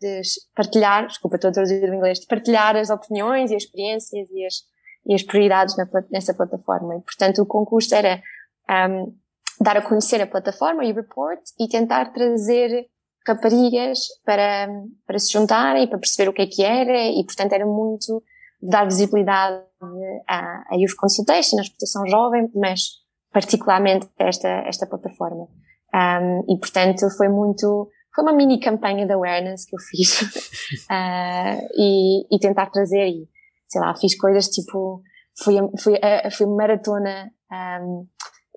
[0.00, 0.22] de,
[0.54, 4.44] partilhar, desculpa, estou a traduzir do inglês, de partilhar as opiniões e as experiências e
[4.44, 4.54] as,
[5.06, 6.96] e as prioridades na, nessa plataforma.
[6.96, 8.22] E, portanto, o concurso era
[8.88, 9.14] um,
[9.60, 12.86] dar a conhecer a plataforma e o report e tentar trazer
[13.26, 14.68] raparigas para,
[15.06, 18.22] para se juntarem, para perceber o que é que era e, portanto, era muito
[18.62, 19.62] dar visibilidade
[20.26, 22.99] à, à Youth Consultation, à explotação jovem, mas
[23.32, 25.48] particularmente esta, esta plataforma.
[25.94, 30.20] Um, e portanto foi muito, foi uma mini campanha de awareness que eu fiz
[30.88, 33.28] uh, e, e, tentar trazer e,
[33.66, 35.02] sei lá, fiz coisas tipo,
[35.42, 35.94] fui, fui,
[36.30, 37.30] fui maratona
[37.82, 38.06] um,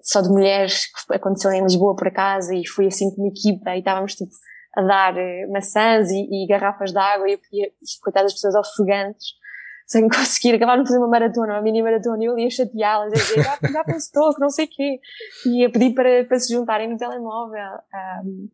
[0.02, 3.76] só de mulheres que aconteceu em Lisboa por acaso e fui assim com uma equipa
[3.76, 4.32] e estávamos tipo
[4.76, 7.72] a dar uh, maçãs e, e garrafas de água e eu podia,
[8.04, 9.43] coitadas das pessoas ofegantes
[9.88, 13.16] sem conseguir acabar de fazer uma maratona, uma mini maratona, e eu ia chateá-las, a
[13.16, 15.00] dizer, já, já que não sei o quê,
[15.46, 17.78] e a pedir para, para se juntarem no telemóvel.
[18.24, 18.50] Um,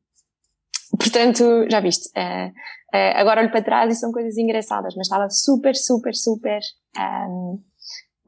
[0.97, 5.29] portanto, já viste, uh, uh, agora olho para trás e são coisas engraçadas, mas estava
[5.29, 6.59] super, super, super
[6.97, 7.61] um,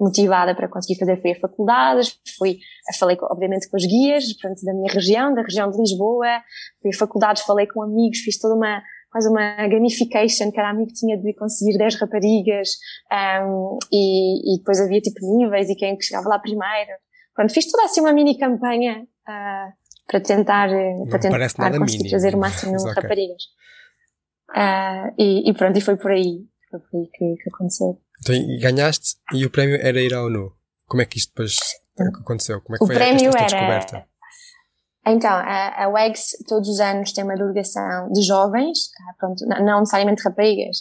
[0.02, 1.22] motivada para conseguir fazer.
[1.22, 2.58] Fui a faculdades, fui,
[2.98, 6.42] falei obviamente com os guias, portanto, da minha região, da região de Lisboa,
[6.82, 11.18] fui a faculdades, falei com amigos, fiz toda uma, quase uma gamification, cada amigo tinha
[11.18, 12.70] de conseguir 10 raparigas,
[13.44, 16.92] um, e, e, depois havia tipo níveis e quem chegava lá primeiro.
[17.36, 19.74] Pronto, fiz toda assim uma mini campanha uh,
[20.08, 23.04] para tentar, Não para tentar conseguir trazer o máximo de okay.
[23.04, 23.44] raparigas.
[24.50, 28.02] Uh, e, e, pronto, e foi por aí, foi por aí que, que aconteceu.
[28.22, 30.54] Então, ganhaste e o prémio era ir ao NU.
[30.88, 31.58] Como é que isto depois
[31.98, 32.62] aconteceu?
[32.62, 34.11] Como é que o foi prémio esta, esta era, descoberta?
[35.06, 38.78] Então, a, a WEGS todos os anos tem uma delegação de jovens,
[39.10, 40.78] ah, pronto, não necessariamente raparigas,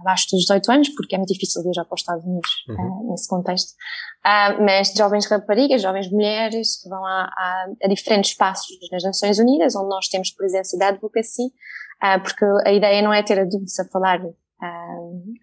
[0.00, 2.76] abaixo dos 18 anos, porque é muito difícil viajar para os Estados Unidos uhum.
[2.76, 7.88] uh, nesse contexto, uh, mas de jovens raparigas, jovens mulheres, que vão a, a, a,
[7.88, 13.02] diferentes espaços nas Nações Unidas, onde nós temos presença da advocacy, uh, porque a ideia
[13.02, 14.20] não é ter adultos a falar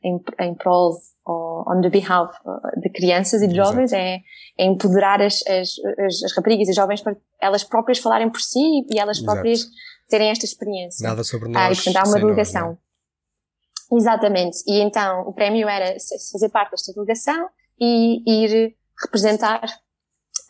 [0.03, 0.93] em, em prol
[1.29, 2.31] on the behalf
[2.77, 4.19] de crianças e de jovens, é,
[4.57, 8.85] é, empoderar as, as, as, as raparigas e jovens para elas próprias falarem por si
[8.89, 9.75] e elas próprias Exato.
[10.09, 11.07] terem esta experiência.
[11.07, 11.61] Nada sobre nós.
[11.61, 12.67] Ah, e portanto há uma delegação.
[12.69, 14.57] Nós, Exatamente.
[14.67, 15.95] E então o prémio era
[16.31, 17.47] fazer parte desta delegação
[17.79, 19.63] e ir representar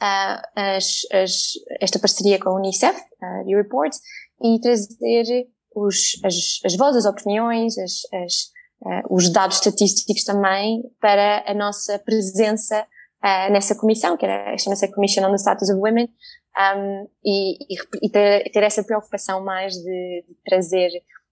[0.02, 3.94] uh, as, as, esta parceria com a Unicef, uh, de Report,
[4.42, 8.57] e trazer os, as, as vozes, as opiniões, as, as, uh,
[9.10, 12.86] os dados estatísticos também para a nossa presença
[13.24, 16.10] uh, nessa comissão, que era, chama-se Commission on the Status of Women,
[16.58, 17.58] um, e,
[18.02, 20.90] e, ter, ter, essa preocupação mais de, de, trazer,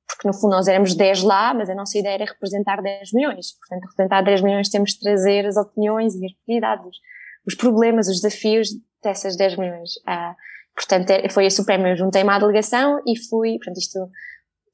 [0.07, 3.57] porque no fundo nós éramos 10 lá, mas a nossa ideia era representar 10 milhões.
[3.57, 6.97] Portanto, representar 10 milhões temos de trazer as opiniões e as prioridades,
[7.47, 8.69] os problemas, os desafios
[9.03, 9.95] dessas 10 milhões.
[10.07, 10.35] Uh,
[10.75, 11.87] portanto, é, foi o prémio.
[11.87, 13.99] Eu juntei-me à delegação e fui, portanto, isto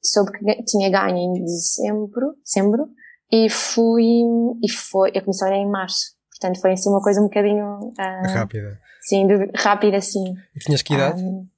[0.02, 2.88] soube que tinha ganho em dezembro, dezembro
[3.30, 4.22] e fui,
[4.62, 6.14] e foi, a comissão era em março.
[6.30, 7.78] Portanto, foi assim uma coisa um bocadinho...
[7.78, 8.80] Uh, rápida.
[9.02, 10.34] Sim, de, rápida, sim.
[10.54, 11.22] E tinhas que idade?
[11.22, 11.48] Um,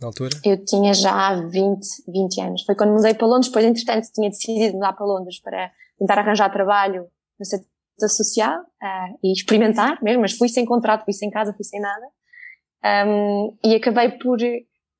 [0.00, 0.30] na altura?
[0.44, 2.62] Eu tinha já 20, 20 anos.
[2.64, 6.50] Foi quando mudei para Londres, depois entretanto tinha decidido mudar para Londres para tentar arranjar
[6.50, 7.06] trabalho
[7.38, 11.64] no setor social uh, e experimentar mesmo, mas fui sem contrato, fui sem casa, fui
[11.64, 12.06] sem nada.
[13.06, 14.38] Um, e acabei por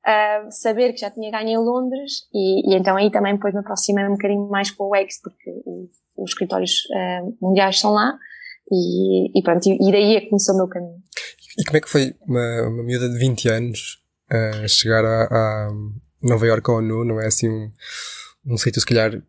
[0.07, 3.61] uh, saber que já tinha ganho em Londres e, e, então aí também depois me
[3.61, 5.51] aproximei um bocadinho mais com o EGS porque
[6.17, 8.19] os escritórios uh, mundiais são lá
[8.71, 11.03] e, e pronto, e, daí é que começou o meu caminho.
[11.59, 13.99] E como é que foi uma, uma miúda de 20 anos
[14.31, 15.71] a chegar a, a
[16.23, 17.05] Nova Iorque ou ONU?
[17.05, 17.73] Não é assim um,
[18.47, 19.21] um sítio, se calhar,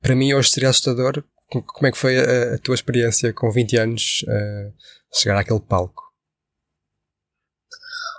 [0.00, 1.22] para mim hoje seria assustador.
[1.50, 6.07] Como é que foi a, a tua experiência com 20 anos a chegar àquele palco?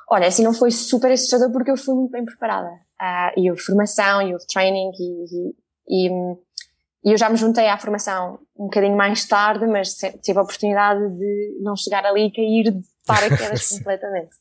[0.10, 2.69] Olha, assim não foi super assustador porque eu fui muito bem preparada.
[3.02, 5.54] Uh, e houve formação, e houve training, e,
[5.88, 10.41] e, e, eu já me juntei à formação um bocadinho mais tarde, mas tive a
[10.41, 14.36] oportunidade de não chegar ali e cair de paraquedas completamente.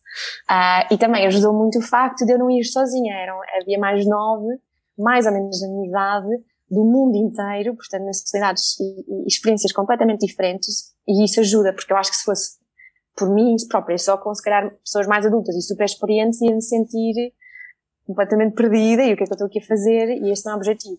[0.51, 3.15] Uh, e também ajudou muito o facto de eu não ir sozinha.
[3.15, 4.59] Eram, havia mais nove,
[4.99, 6.29] mais ou menos da minha idade,
[6.71, 10.95] do mundo inteiro, portanto, necessidades e, e experiências completamente diferentes.
[11.07, 12.58] E isso ajuda, porque eu acho que se fosse
[13.19, 16.63] por mim própria, só com se calhar pessoas mais adultas e super experientes, ia me
[16.63, 17.33] sentir
[18.07, 20.53] completamente perdida e o que é que eu estou aqui a fazer e este não
[20.53, 20.99] é o objetivo.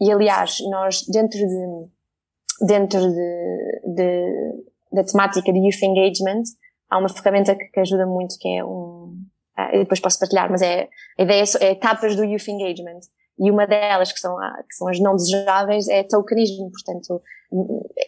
[0.00, 6.42] E aliás, nós dentro de, dentro de, de, da temática de Youth Engagement,
[6.90, 9.16] há uma ferramenta que, que ajuda muito que é um,
[9.56, 13.00] ah, eu depois posso partilhar, mas é, a ideia é, é etapas do Youth Engagement.
[13.38, 17.22] E uma delas, que são, que são as não desejáveis, é tokenismo, portanto,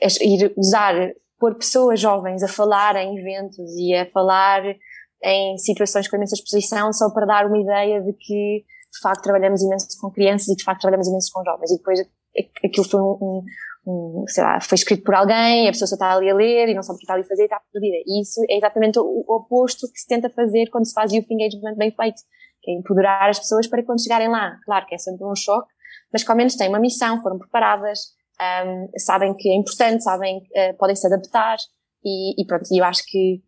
[0.00, 0.94] é ir usar,
[1.38, 4.62] pôr pessoas jovens a falar em eventos e a falar
[5.22, 9.62] em situações com imensa exposição só para dar uma ideia de que de facto trabalhamos
[9.62, 12.00] imenso com crianças e de facto trabalhamos imenso com jovens e depois
[12.64, 13.42] aquilo foi um, um,
[13.86, 16.74] um sei lá, foi escrito por alguém, a pessoa só está ali a ler e
[16.74, 17.96] não sabe o que está ali a fazer e está perdida.
[18.06, 21.30] E isso é exatamente o, o oposto que se tenta fazer quando se faz youth
[21.30, 22.22] engagement bem feito,
[22.62, 24.56] que é empoderar as pessoas para quando chegarem lá.
[24.64, 25.72] Claro que é sempre um choque,
[26.12, 30.40] mas que ao menos têm uma missão, foram preparadas, um, sabem que é importante, sabem
[30.40, 31.56] que uh, podem se adaptar
[32.04, 33.42] e, e pronto, e eu acho que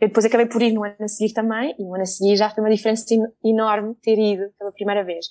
[0.00, 2.34] eu depois acabei por ir no ano a seguir também, e no ano a seguir
[2.34, 3.04] já foi uma diferença
[3.44, 5.26] enorme ter ido pela primeira vez.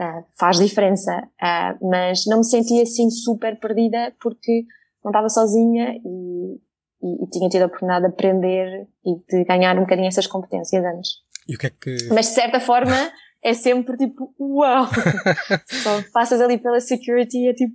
[0.00, 4.64] Uh, faz diferença, uh, mas não me senti assim super perdida porque
[5.04, 6.54] não estava sozinha e,
[7.02, 10.82] e, e, tinha tido a oportunidade de aprender e de ganhar um bocadinho essas competências
[10.84, 11.10] antes.
[11.46, 12.08] E o que é que...
[12.08, 13.12] Mas de certa forma
[13.42, 14.86] é sempre tipo, uau!
[15.68, 17.74] Só passas ali pela security e é tipo,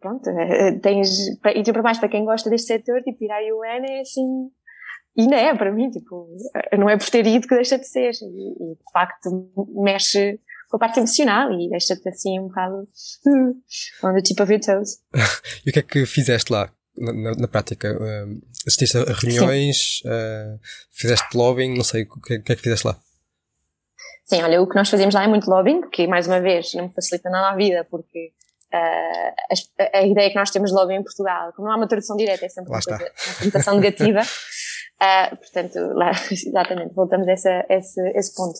[0.00, 3.84] pronto, é, tens, e para mais para quem gosta deste setor, tipo, ir à UN
[3.88, 4.50] é assim,
[5.16, 6.28] e não é, para mim, tipo,
[6.78, 8.12] não é por ter ido que deixa de ser.
[8.22, 9.50] E, e de facto
[9.82, 12.88] mexe com a parte emocional e deixa-te assim um bocado
[14.04, 15.00] on the tip of your toes.
[15.66, 16.72] e o que é que fizeste lá?
[16.96, 22.36] Na, na, na prática, uh, assististe a reuniões, uh, fizeste lobbying, não sei, o que,
[22.36, 22.98] o que é que fizeste lá?
[24.24, 26.84] Sim, olha, o que nós fazemos lá é muito lobbying, que mais uma vez não
[26.84, 28.32] me facilita nada a vida, porque
[28.72, 29.34] uh,
[29.78, 32.16] a, a, ideia que nós temos de lobbying em Portugal, como não há uma tradução
[32.16, 34.20] direta, é sempre uma, coisa, uma conotação negativa.
[34.20, 38.58] Uh, portanto, lá, exatamente, voltamos a, essa, esse, esse ponto.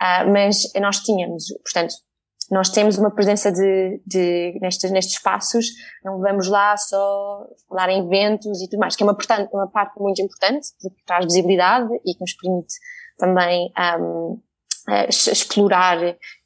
[0.00, 1.94] Uh, mas nós tínhamos, portanto,
[2.50, 5.66] nós temos uma presença de, de nestes, nestes espaços,
[6.04, 9.70] não vamos lá só falar em eventos e tudo mais, que é uma, portanto, uma
[9.70, 12.74] parte muito importante, porque traz visibilidade e que nos permite
[13.18, 13.70] também
[14.00, 14.40] um,
[15.08, 15.98] explorar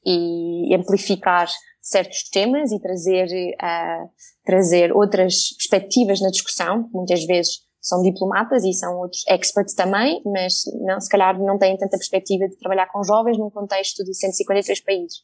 [0.04, 1.48] e amplificar
[1.84, 4.08] certos temas e trazer, uh,
[4.42, 10.62] trazer outras perspectivas na discussão, muitas vezes são diplomatas e são outros experts também, mas
[10.86, 14.80] não, se calhar não têm tanta perspectiva de trabalhar com jovens num contexto de 153
[14.80, 15.18] países.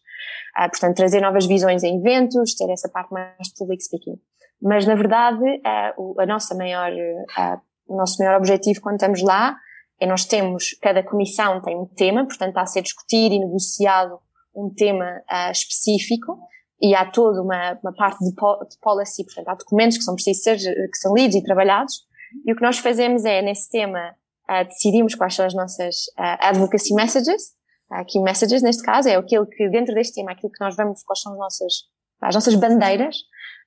[0.59, 4.21] Uh, portanto, trazer novas visões em eventos, ter essa parte mais public speaking.
[4.61, 9.57] Mas, na verdade, uh, a nossa maior, uh, o nosso maior objetivo quando estamos lá
[9.99, 14.19] é nós temos, cada comissão tem um tema, portanto está a ser discutido e negociado
[14.55, 16.39] um tema específico
[16.81, 20.15] e há toda uma, uma parte de, po de policy, portanto há documentos que são
[20.15, 22.05] precisos ser, que são lidos e trabalhados,
[22.47, 24.15] e o que nós fazemos é, nesse tema,
[24.49, 27.43] uh, decidimos quais são as nossas uh, advocacy messages,
[27.91, 31.21] uh, messages neste caso, é aquilo que dentro deste tema, aquilo que nós vamos, quais
[31.21, 31.75] são as nossas,
[32.23, 33.17] as nossas bandeiras,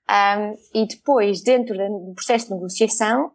[0.10, 3.32] um, e depois, dentro do processo de negociação,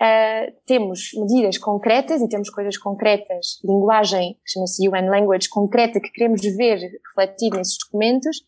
[0.00, 6.10] uh, temos medidas concretas e temos coisas concretas, linguagem, que chama-se UN Language, concreta, que
[6.10, 8.38] queremos ver refletido nesses documentos,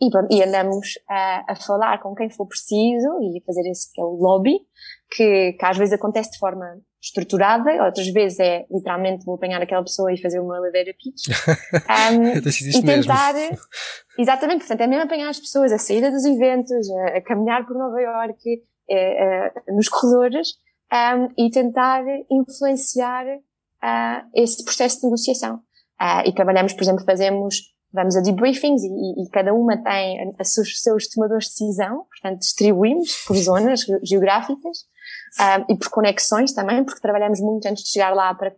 [0.00, 3.92] e, pronto, e andamos a, a, falar com quem for preciso e a fazer esse
[3.92, 4.60] que é o lobby,
[5.10, 9.82] que, que às vezes acontece de forma estruturada, outras vezes é literalmente vou apanhar aquela
[9.82, 11.28] pessoa e fazer uma elevator pitch.
[12.12, 13.58] Um, e tentar, mesmo.
[14.18, 17.76] exatamente, portanto é mesmo apanhar as pessoas a sair dos eventos, a, a caminhar por
[17.76, 18.62] Nova York,
[19.68, 20.48] nos corredores,
[20.92, 25.56] um, e tentar influenciar uh, esse processo de negociação.
[26.00, 27.56] Uh, e trabalhamos, por exemplo, fazemos
[27.90, 33.24] vamos a debriefings e, e, cada uma tem os seus tomadores de decisão, portanto distribuímos
[33.26, 34.84] por zonas geográficas
[35.70, 38.54] e por conexões também, porque trabalhamos muito antes de chegar lá para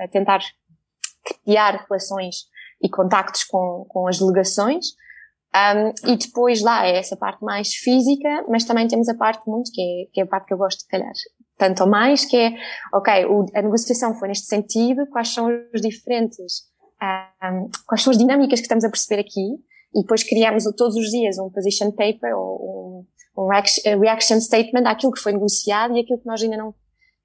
[0.00, 0.40] a, a tentar
[1.44, 2.46] criar relações
[2.82, 4.86] e contactos com, com as delegações.
[5.54, 9.70] Um, e depois lá é essa parte mais física, mas também temos a parte muito,
[9.72, 11.12] que é, que é a parte que eu gosto de calhar,
[11.58, 12.54] tanto ou mais, que é,
[12.94, 16.62] ok, o, a negociação foi neste sentido, quais são os diferentes,
[17.42, 19.56] um, quais são as dinâmicas que estamos a perceber aqui,
[19.94, 23.04] e depois criamos todos os dias um position paper ou
[23.36, 26.74] um, um reaction statement àquilo que foi negociado e aquilo que nós ainda não,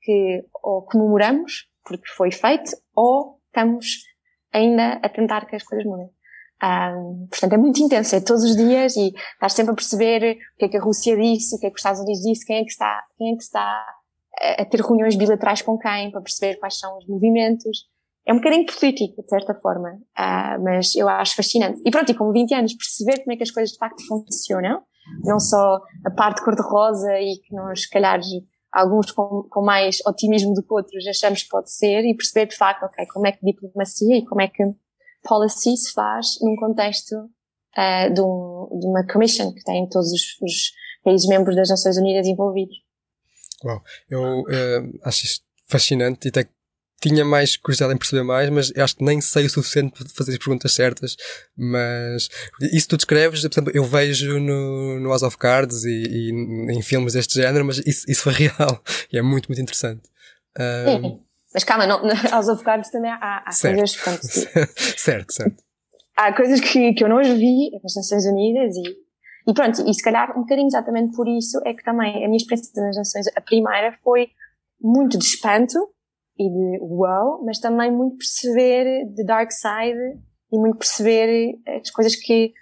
[0.01, 3.85] que ou comemoramos, porque foi feito, ou estamos
[4.51, 6.09] ainda a tentar que as coisas mudem.
[6.63, 10.57] Um, portanto, é muito intenso, é todos os dias e estás sempre a perceber o
[10.57, 12.57] que é que a Rússia disse, o que é que os Estados Unidos disse, quem
[12.57, 13.85] é que está, quem é que está
[14.41, 17.85] a ter reuniões bilaterais com quem, para perceber quais são os movimentos.
[18.25, 21.81] É um bocadinho político, de certa forma, uh, mas eu acho fascinante.
[21.85, 24.81] E pronto, e com 20 anos, perceber como é que as coisas de facto funcionam,
[25.23, 28.19] não só a parte cor-de-rosa e que nós, se calhar,
[28.71, 32.55] alguns com, com mais otimismo do que outros achamos que pode ser, e perceber de
[32.55, 34.63] facto, ok, como é que diplomacia e como é que
[35.23, 40.41] policy se faz num contexto uh, de, um, de, uma commission que tem todos os,
[40.41, 42.77] os, países membros das Nações Unidas envolvidos.
[43.63, 46.47] Uau, eu uh, acho isto fascinante e até
[47.01, 50.31] tinha mais curiosidade em perceber mais, mas acho que nem sei o suficiente para fazer
[50.31, 51.17] as perguntas certas.
[51.55, 52.29] Mas
[52.71, 56.31] isso tu descreves, por exemplo, eu vejo no, no House of Cards e, e
[56.71, 60.03] em filmes deste género, mas isso, isso foi real e é muito, muito interessante.
[60.57, 61.19] Um.
[61.53, 62.01] Mas calma, não,
[62.31, 63.77] aos avocados também há, há certo.
[63.77, 63.95] coisas.
[63.97, 65.63] Pronto, certo, certo.
[66.15, 68.83] Há coisas que, que eu não as vi nas Nações Unidas e,
[69.47, 72.37] e pronto, e se calhar um bocadinho exatamente por isso é que também a minha
[72.37, 74.29] experiência nas Nações, a primeira foi
[74.81, 75.77] muito de espanto
[76.37, 80.19] e de wow, mas também muito perceber de dark side
[80.51, 82.53] e muito perceber as coisas que,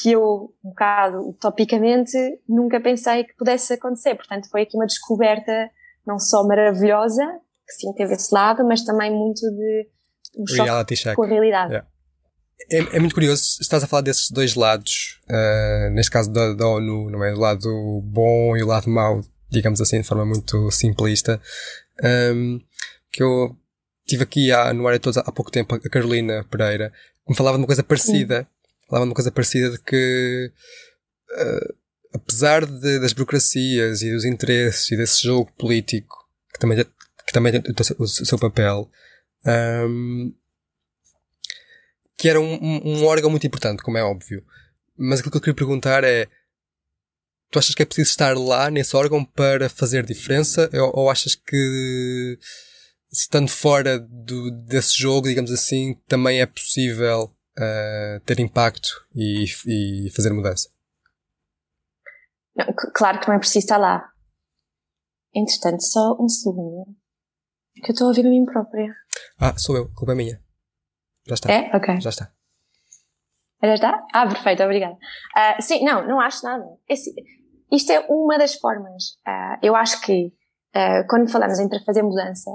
[0.00, 2.16] que eu, um bocado utopicamente,
[2.48, 4.14] nunca pensei que pudesse acontecer.
[4.14, 5.70] Portanto, foi aqui uma descoberta
[6.06, 7.24] não só maravilhosa,
[7.66, 9.88] que sim teve esse lado, mas também muito de
[10.36, 11.16] um Reality choque check.
[11.16, 11.72] com a realidade.
[11.72, 11.88] Yeah.
[12.70, 16.66] É, é, muito curioso, estás a falar desses dois lados, uh, neste caso da, da,
[16.66, 17.34] ONU, não é?
[17.34, 19.20] O lado bom e o lado mau,
[19.50, 21.40] digamos assim, de forma muito simplista.
[22.02, 22.60] Um,
[23.10, 23.56] que eu
[24.06, 26.90] tive aqui há, no área todos há pouco tempo a Carolina Pereira,
[27.24, 28.46] que me falava de uma coisa parecida.
[28.88, 30.52] Falava de uma coisa parecida de que,
[31.30, 31.74] uh,
[32.12, 36.84] apesar de, das burocracias e dos interesses e desse jogo político, que também
[37.26, 38.90] que também tem o seu papel,
[39.88, 40.32] um,
[42.16, 44.44] que era um, um, órgão muito importante, como é óbvio.
[45.02, 46.28] Mas aquilo que eu queria perguntar é:
[47.50, 50.70] tu achas que é preciso estar lá nesse órgão para fazer diferença?
[50.72, 52.38] Ou, ou achas que,
[53.10, 60.10] estando fora do, desse jogo, digamos assim, também é possível uh, ter impacto e, e
[60.10, 60.70] fazer mudança?
[62.54, 64.08] Não, claro que não é preciso estar lá.
[65.34, 66.94] Entretanto, só um segundo.
[67.82, 68.94] Que eu estou a ouvir a mim própria.
[69.38, 70.40] Ah, sou eu, culpa é minha.
[71.26, 71.52] Já está.
[71.52, 71.74] É?
[71.74, 72.00] Ok.
[72.00, 72.32] Já está.
[73.64, 74.06] Já está?
[74.12, 74.94] Ah, perfeito, obrigada.
[74.94, 76.64] Uh, sim, não, não acho nada.
[76.88, 77.14] Esse,
[77.70, 79.16] isto é uma das formas.
[79.26, 80.26] Uh, eu acho que
[80.74, 82.50] uh, quando falamos entre fazer mudança,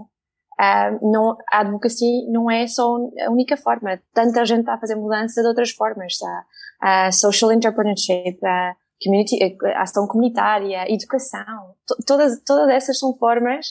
[1.03, 2.95] não, a advocacia não é só
[3.27, 3.99] a única forma.
[4.11, 6.17] Tanta gente está a fazer mudança de outras formas.
[6.17, 7.11] Tá?
[7.11, 8.39] social entrepreneurship,
[9.03, 9.37] community,
[9.75, 11.75] ação comunitária, educação.
[12.07, 13.67] Todas, todas essas são formas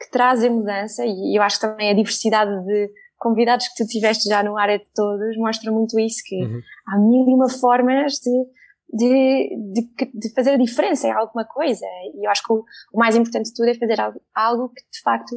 [0.00, 2.90] que trazem mudança e eu acho também a diversidade de
[3.24, 6.60] convidados que tu tiveste já no área de todos mostra muito isso, que uhum.
[6.86, 8.44] há mil e uma formas de,
[8.92, 11.86] de, de, de, fazer a diferença em alguma coisa.
[12.14, 12.62] E eu acho que o,
[12.92, 15.34] o mais importante de tudo é fazer algo, algo que de facto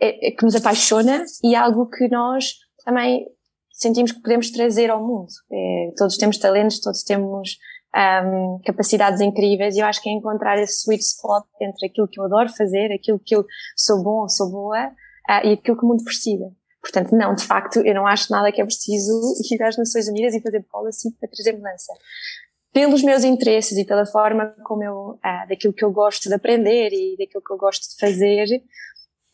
[0.00, 3.26] é, é, que nos apaixona e algo que nós também
[3.70, 5.28] sentimos que podemos trazer ao mundo.
[5.52, 7.58] É, todos temos talentos, todos temos
[7.94, 12.18] um, capacidades incríveis e eu acho que é encontrar esse sweet spot entre aquilo que
[12.18, 13.44] eu adoro fazer, aquilo que eu
[13.76, 16.50] sou bom ou sou boa uh, e aquilo que o mundo precisa.
[16.80, 20.34] Portanto, não, de facto, eu não acho nada que é preciso ir às Nações Unidas
[20.34, 21.92] e fazer policy para trazer mudança.
[22.72, 26.90] Pelos meus interesses e pela forma como eu, uh, daquilo que eu gosto de aprender
[26.92, 28.46] e daquilo que eu gosto de fazer,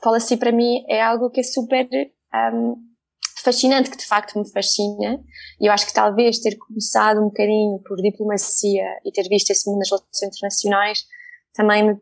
[0.03, 1.87] policy para mim é algo que é super
[2.53, 2.77] um,
[3.43, 5.23] fascinante, que de facto me fascina,
[5.61, 9.69] e eu acho que talvez ter começado um bocadinho por diplomacia e ter visto esse
[9.69, 11.05] mundo das relações internacionais
[11.55, 12.01] também me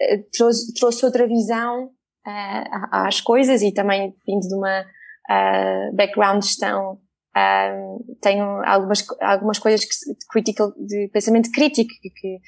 [0.00, 1.90] eh, trouxe, trouxe outra visão
[2.28, 6.94] uh, às coisas e também vindo de uma uh, background de gestão
[7.36, 12.38] uh, tenho algumas, algumas coisas que, de, critical, de pensamento crítico que, que,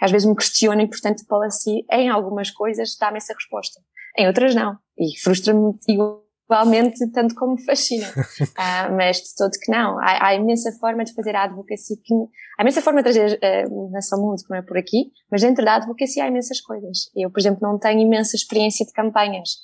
[0.00, 3.80] às vezes me questionam e portanto policy em algumas coisas dá-me essa resposta.
[4.18, 4.78] Em outras não.
[4.98, 8.06] E frustra-me igual igualmente tanto como me fascina.
[8.08, 9.98] uh, mas de todo que não.
[9.98, 12.14] Há, há, imensa forma de fazer a advocacia, que,
[12.58, 15.64] há imensa forma de trazer uh, mudança ao mundo, como é por aqui, mas dentro
[15.64, 17.10] da advocacia há imensas coisas.
[17.14, 19.56] Eu, por exemplo, não tenho imensa experiência de campanhas.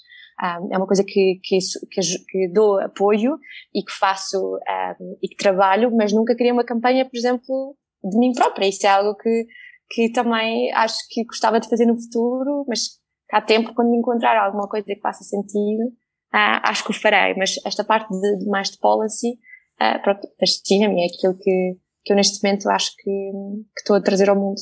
[0.42, 1.58] Um, é uma coisa que, que,
[1.90, 3.38] que, que, dou apoio
[3.72, 4.56] e que faço
[5.00, 8.66] um, e que trabalho, mas nunca queria uma campanha, por exemplo, de mim própria.
[8.66, 9.46] Isso é algo que,
[9.90, 14.66] que também acho que gostava de fazer no futuro, mas cá tempo, quando encontrar alguma
[14.68, 15.92] coisa que faça sentido,
[16.34, 17.34] uh, acho que o farei.
[17.36, 19.38] Mas esta parte de, de mais de policy,
[19.80, 23.10] uh, pronto, fascina-me, é aquilo que, que eu neste momento acho que,
[23.74, 24.60] que estou a trazer ao mundo.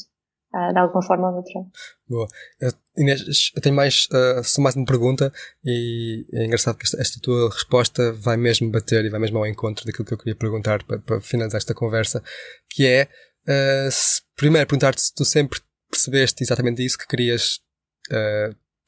[0.53, 1.61] Uh, de alguma forma ou outra.
[2.09, 2.27] Boa.
[2.61, 5.33] Eu, Inês, eu tenho mais, uh, só mais uma pergunta
[5.65, 9.47] e é engraçado que esta, esta, tua resposta vai mesmo bater e vai mesmo ao
[9.47, 12.21] encontro daquilo que eu queria perguntar para, para finalizar esta conversa,
[12.69, 13.05] que é,
[13.47, 17.61] uh, se, primeiro, perguntar-te se tu sempre percebeste exatamente isso, que querias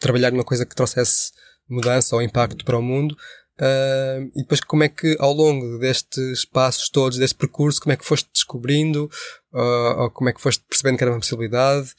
[0.00, 1.30] trabalhar numa coisa que trouxesse
[1.72, 3.16] mudança ou impacto para o mundo,
[3.62, 7.96] Uh, e depois como é que ao longo destes passos todos, deste percurso, como é
[7.96, 9.10] que foste descobrindo,
[9.52, 11.92] uh, ou como é que foste percebendo que era uma possibilidade,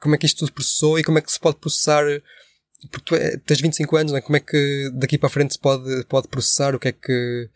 [0.00, 2.04] como é que isto tudo processou e como é que se pode processar,
[2.90, 4.20] porque tu é, tens 25 anos, é?
[4.20, 7.50] como é que daqui para frente se pode, pode processar, o que é que,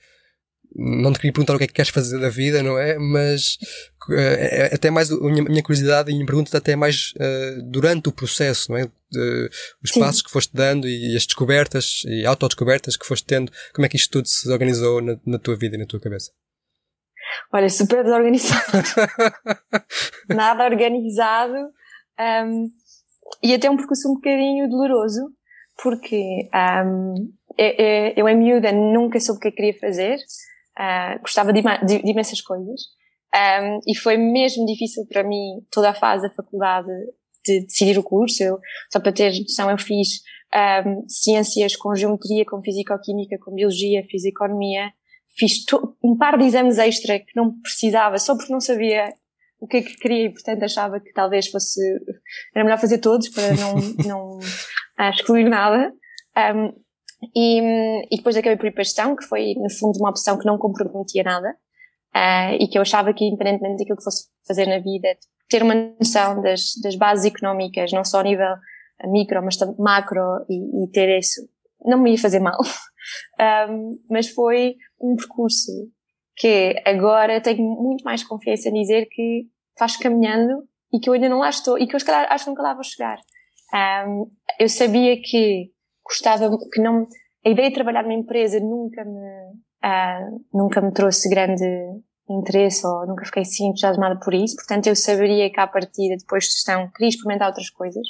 [0.74, 2.98] não te queria perguntar o que é que queres fazer da vida, não é?
[2.98, 3.58] Mas
[4.08, 8.08] uh, até mais, a minha, minha curiosidade e a minha pergunta até mais uh, durante
[8.08, 8.88] o processo, não é?
[9.82, 10.00] Os Sim.
[10.00, 13.96] passos que foste dando e as descobertas e autodescobertas que foste tendo, como é que
[13.96, 16.32] isto tudo se organizou na, na tua vida e na tua cabeça?
[17.52, 18.62] Olha, super desorganizado.
[20.28, 21.54] Nada organizado.
[22.18, 22.68] Um,
[23.42, 25.30] e até um percurso um bocadinho doloroso,
[25.82, 30.18] porque um, eu, eu, em miúda nunca soube o que eu queria fazer.
[30.78, 32.80] Uh, gostava de, de, de, imensas coisas.
[33.34, 36.88] Um, e foi mesmo difícil para mim toda a fase da faculdade
[37.44, 38.42] de decidir o curso.
[38.42, 38.58] Eu,
[38.92, 40.20] só para ter noção, eu fiz
[40.86, 44.92] um, ciências com geometria, com fisicoquímica, com biologia, fiz economia.
[45.36, 45.64] Fiz
[46.02, 49.12] um par de exames extra que não precisava, só porque não sabia
[49.58, 51.80] o que é que queria e, portanto, achava que talvez fosse,
[52.54, 53.74] era melhor fazer todos para não,
[54.06, 55.92] não uh, excluir nada.
[56.36, 56.83] Um,
[57.34, 60.38] e, e depois acabei por ir para a gestão, que foi, no fundo, uma opção
[60.38, 61.56] que não comprometia nada.
[62.14, 65.08] Uh, e que eu achava que, independentemente daquilo que fosse fazer na vida,
[65.48, 68.54] ter uma noção das, das bases económicas, não só a nível
[69.10, 71.40] micro, mas também macro, e, e ter isso,
[71.84, 72.58] não me ia fazer mal.
[73.68, 75.72] um, mas foi um percurso
[76.36, 79.48] que agora tenho muito mais confiança em dizer que
[79.78, 82.62] faz caminhando e que eu ainda não lá estou, e que eu acho que nunca
[82.62, 83.18] lá vou chegar.
[84.06, 85.73] Um, eu sabia que
[86.04, 87.06] gostava, que não,
[87.44, 89.20] a ideia de trabalhar numa empresa nunca me,
[89.84, 91.64] uh, nunca me trouxe grande
[92.28, 96.44] interesse ou nunca fiquei assim entusiasmada por isso, portanto eu saberia que à partida, depois
[96.44, 98.06] de gestão, queria experimentar outras coisas,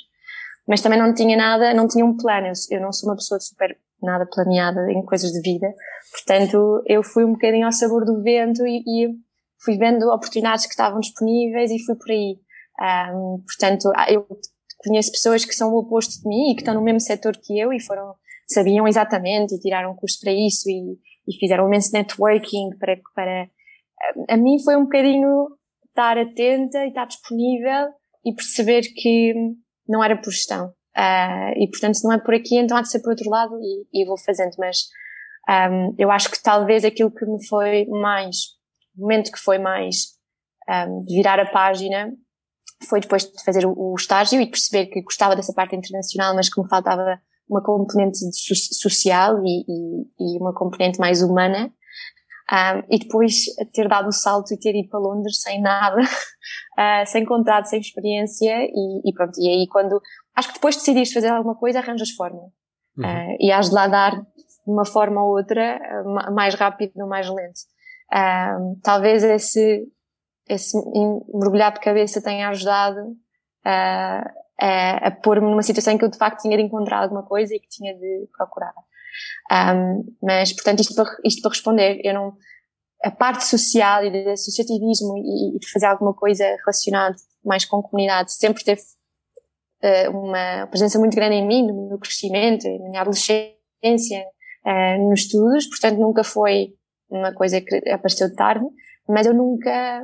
[0.69, 3.41] mas também não tinha nada, não tinha um plano, eu, eu não sou uma pessoa
[3.41, 5.67] super nada planeada em coisas de vida,
[6.13, 9.09] portanto eu fui um bocadinho ao sabor do vento e, e
[9.65, 12.39] fui vendo oportunidades que estavam disponíveis e fui por aí.
[12.81, 14.27] Um, portanto, ah, eu
[14.85, 17.59] conheço pessoas que são o oposto de mim e que estão no mesmo setor que
[17.59, 18.15] eu e foram,
[18.47, 23.49] sabiam exatamente e tiraram curso para isso e, e fizeram um imenso networking para, para,
[24.29, 25.49] a mim foi um bocadinho
[25.89, 27.89] estar atenta e estar disponível
[28.25, 29.35] e perceber que
[29.89, 30.73] não era por gestão.
[30.97, 33.59] Uh, e portanto, se não é por aqui, então há de ser por outro lado
[33.61, 34.53] e, e vou fazendo.
[34.59, 34.89] Mas
[35.71, 38.37] um, eu acho que talvez aquilo que me foi mais,
[38.97, 40.15] o momento que foi mais
[40.69, 42.13] um, de virar a página
[42.83, 46.61] foi depois de fazer o, estágio e perceber que gostava dessa parte internacional, mas que
[46.61, 51.73] me faltava uma componente social e, e, e uma componente mais humana.
[52.53, 57.07] Um, e depois ter dado o salto e ter ido para Londres sem nada, uh,
[57.07, 59.33] sem contrato, sem experiência e, e, pronto.
[59.39, 59.99] E aí quando,
[60.37, 62.41] acho que depois de decidires fazer alguma coisa, arranjas forma.
[62.99, 63.05] Uhum.
[63.05, 67.09] Uh, e has de lá dar de uma forma ou outra, uh, mais rápido ou
[67.09, 67.61] mais lento.
[68.83, 69.89] talvez esse,
[70.49, 70.77] esse
[71.33, 73.17] mergulhar de cabeça tenha ajudado
[73.65, 77.55] a, a pôr-me numa situação em que eu de facto tinha de encontrar alguma coisa
[77.55, 78.75] e que tinha de procurar.
[79.51, 82.37] Um, mas, portanto, isto para, isto para responder, eu não,
[83.03, 87.79] a parte social e de associativismo e, e de fazer alguma coisa relacionada mais com
[87.79, 88.81] a comunidade sempre teve
[89.83, 93.55] uh, uma presença muito grande em mim, no meu crescimento, na minha adolescência,
[94.65, 96.75] uh, nos estudos, portanto nunca foi
[97.11, 98.65] uma coisa que apareceu tarde,
[99.09, 100.03] mas eu nunca,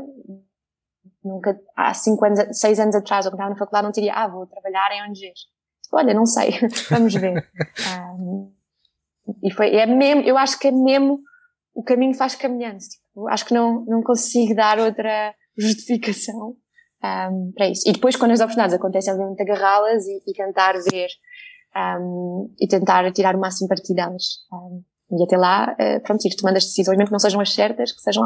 [1.25, 4.47] nunca, há cinco anos, seis anos atrás, quando estava na faculdade, não teria, ah, vou
[4.47, 5.49] trabalhar em ONGs.
[5.93, 6.53] Olha, não sei,
[6.91, 7.49] vamos ver.
[8.19, 8.53] Um,
[9.43, 11.21] e foi, é mesmo, eu acho que é mesmo,
[11.75, 12.79] o caminho faz caminhando.
[12.79, 16.57] Tipo, acho que não, não consigo dar outra justificação
[17.03, 17.89] um, para isso.
[17.89, 21.09] E depois, quando as oportunidades acontecem, obviamente agarrá-las e, e, tentar ver
[21.99, 24.25] um, e tentar tirar o máximo partido delas.
[24.53, 24.83] Um,
[25.13, 27.93] e até lá, uh, pronto, ir tomando as decisões, mesmo que não sejam as certas,
[27.93, 28.25] que sejam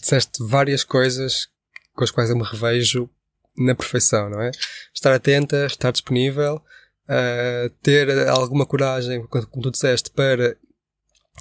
[0.00, 1.48] Disseste várias coisas
[1.94, 3.08] com as quais eu me revejo
[3.56, 4.50] na perfeição, não é?
[4.94, 6.62] Estar atenta, estar disponível,
[7.08, 10.56] uh, ter alguma coragem, como tu disseste, para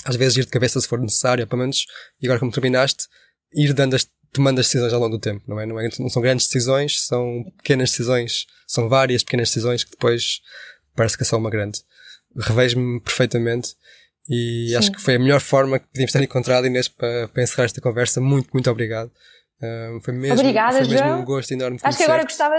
[0.06, 1.86] às vezes ir de cabeça se for necessário, pelo menos,
[2.22, 3.08] e agora como terminaste,
[3.54, 5.66] ir dando as tomando as decisões ao longo do tempo, não é?
[5.66, 5.90] Não, é?
[6.00, 10.42] não são grandes decisões, são pequenas decisões, são várias pequenas decisões que depois
[10.96, 11.82] parece que é só uma grande.
[12.38, 13.76] Revejo-me perfeitamente
[14.28, 14.76] e Sim.
[14.76, 17.82] acho que foi a melhor forma que podíamos ter encontrado, Inês, para, para encerrar esta
[17.82, 18.20] conversa.
[18.20, 19.12] Muito, muito obrigado.
[19.62, 21.22] Uh, foi mesmo, Obrigada, foi mesmo João.
[21.22, 22.56] um gosto enorme Acho que agora gostava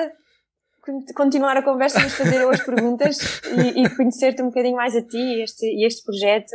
[1.07, 5.03] de continuar a conversa, mas fazer as perguntas e, e conhecer-te um bocadinho mais a
[5.03, 6.53] ti e este, este projeto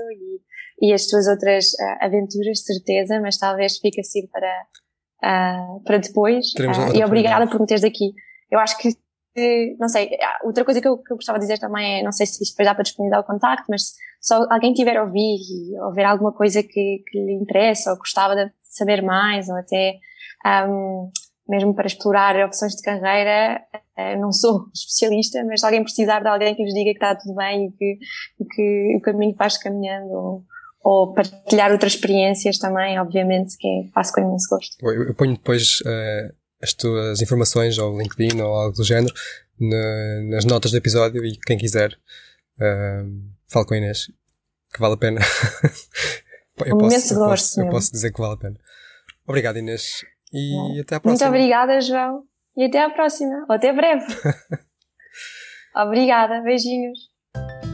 [0.79, 4.61] e, e as tuas outras uh, aventuras, certeza, mas talvez fique assim para,
[5.23, 6.47] uh, para depois.
[6.53, 8.13] Uh, e obrigada por me teres aqui.
[8.51, 8.89] Eu acho que,
[9.79, 10.09] não sei,
[10.43, 12.53] outra coisa que eu, que eu gostava de dizer também é, não sei se isto
[12.53, 16.31] depois dá para disponibilizar o contacto, mas se alguém tiver a ouvir e ouvir alguma
[16.31, 19.99] coisa que, que lhe interessa ou gostava de saber mais ou até
[20.67, 21.09] um,
[21.47, 23.61] mesmo para explorar opções de carreira,
[23.97, 27.15] uh, não sou especialista, mas se alguém precisar de alguém que lhes diga que está
[27.15, 27.97] tudo bem e que,
[28.39, 30.43] e que o caminho faz caminhando ou,
[30.83, 34.75] ou partilhar outras experiências também, obviamente, que é, faço com imenso gosto.
[34.81, 39.13] Eu, eu ponho depois uh, as tuas informações ao LinkedIn ou algo do género
[39.59, 41.93] na, nas notas do episódio e quem quiser
[42.57, 44.11] uh, fale com a Inês,
[44.73, 45.21] que vale a pena.
[46.65, 48.59] eu, posso, eu, posso, eu posso dizer que vale a pena.
[49.27, 51.29] Obrigado Inês e até à próxima.
[51.29, 52.23] Muito obrigada João
[52.57, 54.05] e até à próxima, ou até breve.
[55.75, 56.99] obrigada, beijinhos.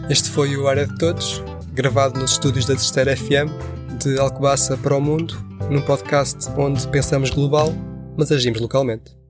[0.09, 1.41] Este foi o Área de Todos
[1.73, 3.49] gravado nos estúdios da Terceira FM,
[4.03, 5.35] de Alcobaça para o Mundo,
[5.69, 7.67] num podcast onde pensamos global,
[8.17, 9.20] mas agimos localmente.